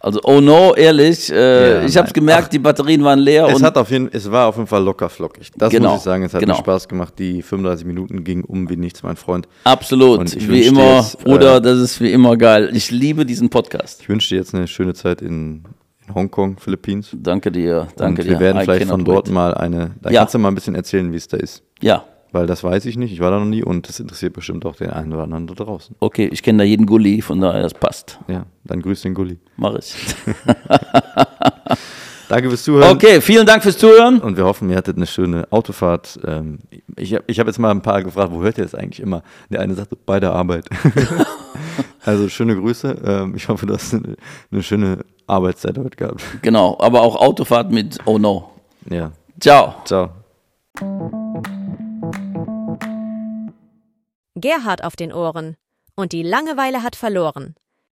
[0.04, 3.48] Also, oh no, ehrlich, äh, Ja, ich habe gemerkt, die Batterien waren leer.
[3.48, 5.50] Es, hat auf jeden, es war auf jeden Fall locker flockig.
[5.56, 6.22] Das Genau, muss ich sagen.
[6.24, 6.52] Es hat genau.
[6.54, 7.14] mir Spaß gemacht.
[7.18, 9.48] Die 35 Minuten gingen um wie nichts, mein Freund.
[9.64, 12.68] absolut, Und ich wie immer, jetzt, Bruder, äh, das ist wie immer geil.
[12.74, 14.02] Ich liebe diesen Podcast.
[14.02, 15.64] Ich wünsche dir jetzt eine schöne Zeit in,
[16.14, 17.02] Hongkong, Philippinen.
[17.14, 18.32] Danke dir, danke und dir.
[18.32, 19.34] wir werden I vielleicht von dort wait.
[19.34, 19.92] mal eine.
[20.02, 20.20] Da Ja.
[20.20, 21.62] kannst du mal ein bisschen erzählen, wie es da ist.
[21.80, 22.04] Ja,
[22.34, 23.12] Weil das weiß ich nicht.
[23.12, 25.54] Ich war da noch nie und das interessiert bestimmt auch den einen oder anderen da
[25.54, 25.94] draußen.
[26.00, 28.18] okay, ich kenne da jeden Gully, von daher, das passt.
[28.26, 29.38] Ja, dann grüß den Gulli.
[29.56, 29.94] Mach ich.
[32.28, 32.90] Danke fürs Zuhören.
[32.90, 34.18] Okay, vielen Dank fürs Zuhören.
[34.18, 36.18] Und wir hoffen, ihr hattet eine schöne Autofahrt.
[36.26, 36.58] Ähm,
[36.96, 39.22] ich habe ich hab jetzt mal ein paar gefragt, wo hört ihr das eigentlich immer?
[39.50, 40.64] Der eine sagte, bei der Arbeit.
[42.04, 42.96] also schöne Grüße.
[43.06, 44.16] Ähm, ich hoffe, du hast eine,
[44.50, 46.20] eine schöne Arbeitszeit heute gehabt.
[46.42, 48.50] Genau, aber auch Autofahrt mit Oh no.
[48.90, 49.76] Ja, Ciao.
[49.84, 50.10] ciao.
[54.36, 55.56] Gerhard auf den Ohren.
[55.96, 57.54] Und die Langeweile hat verloren.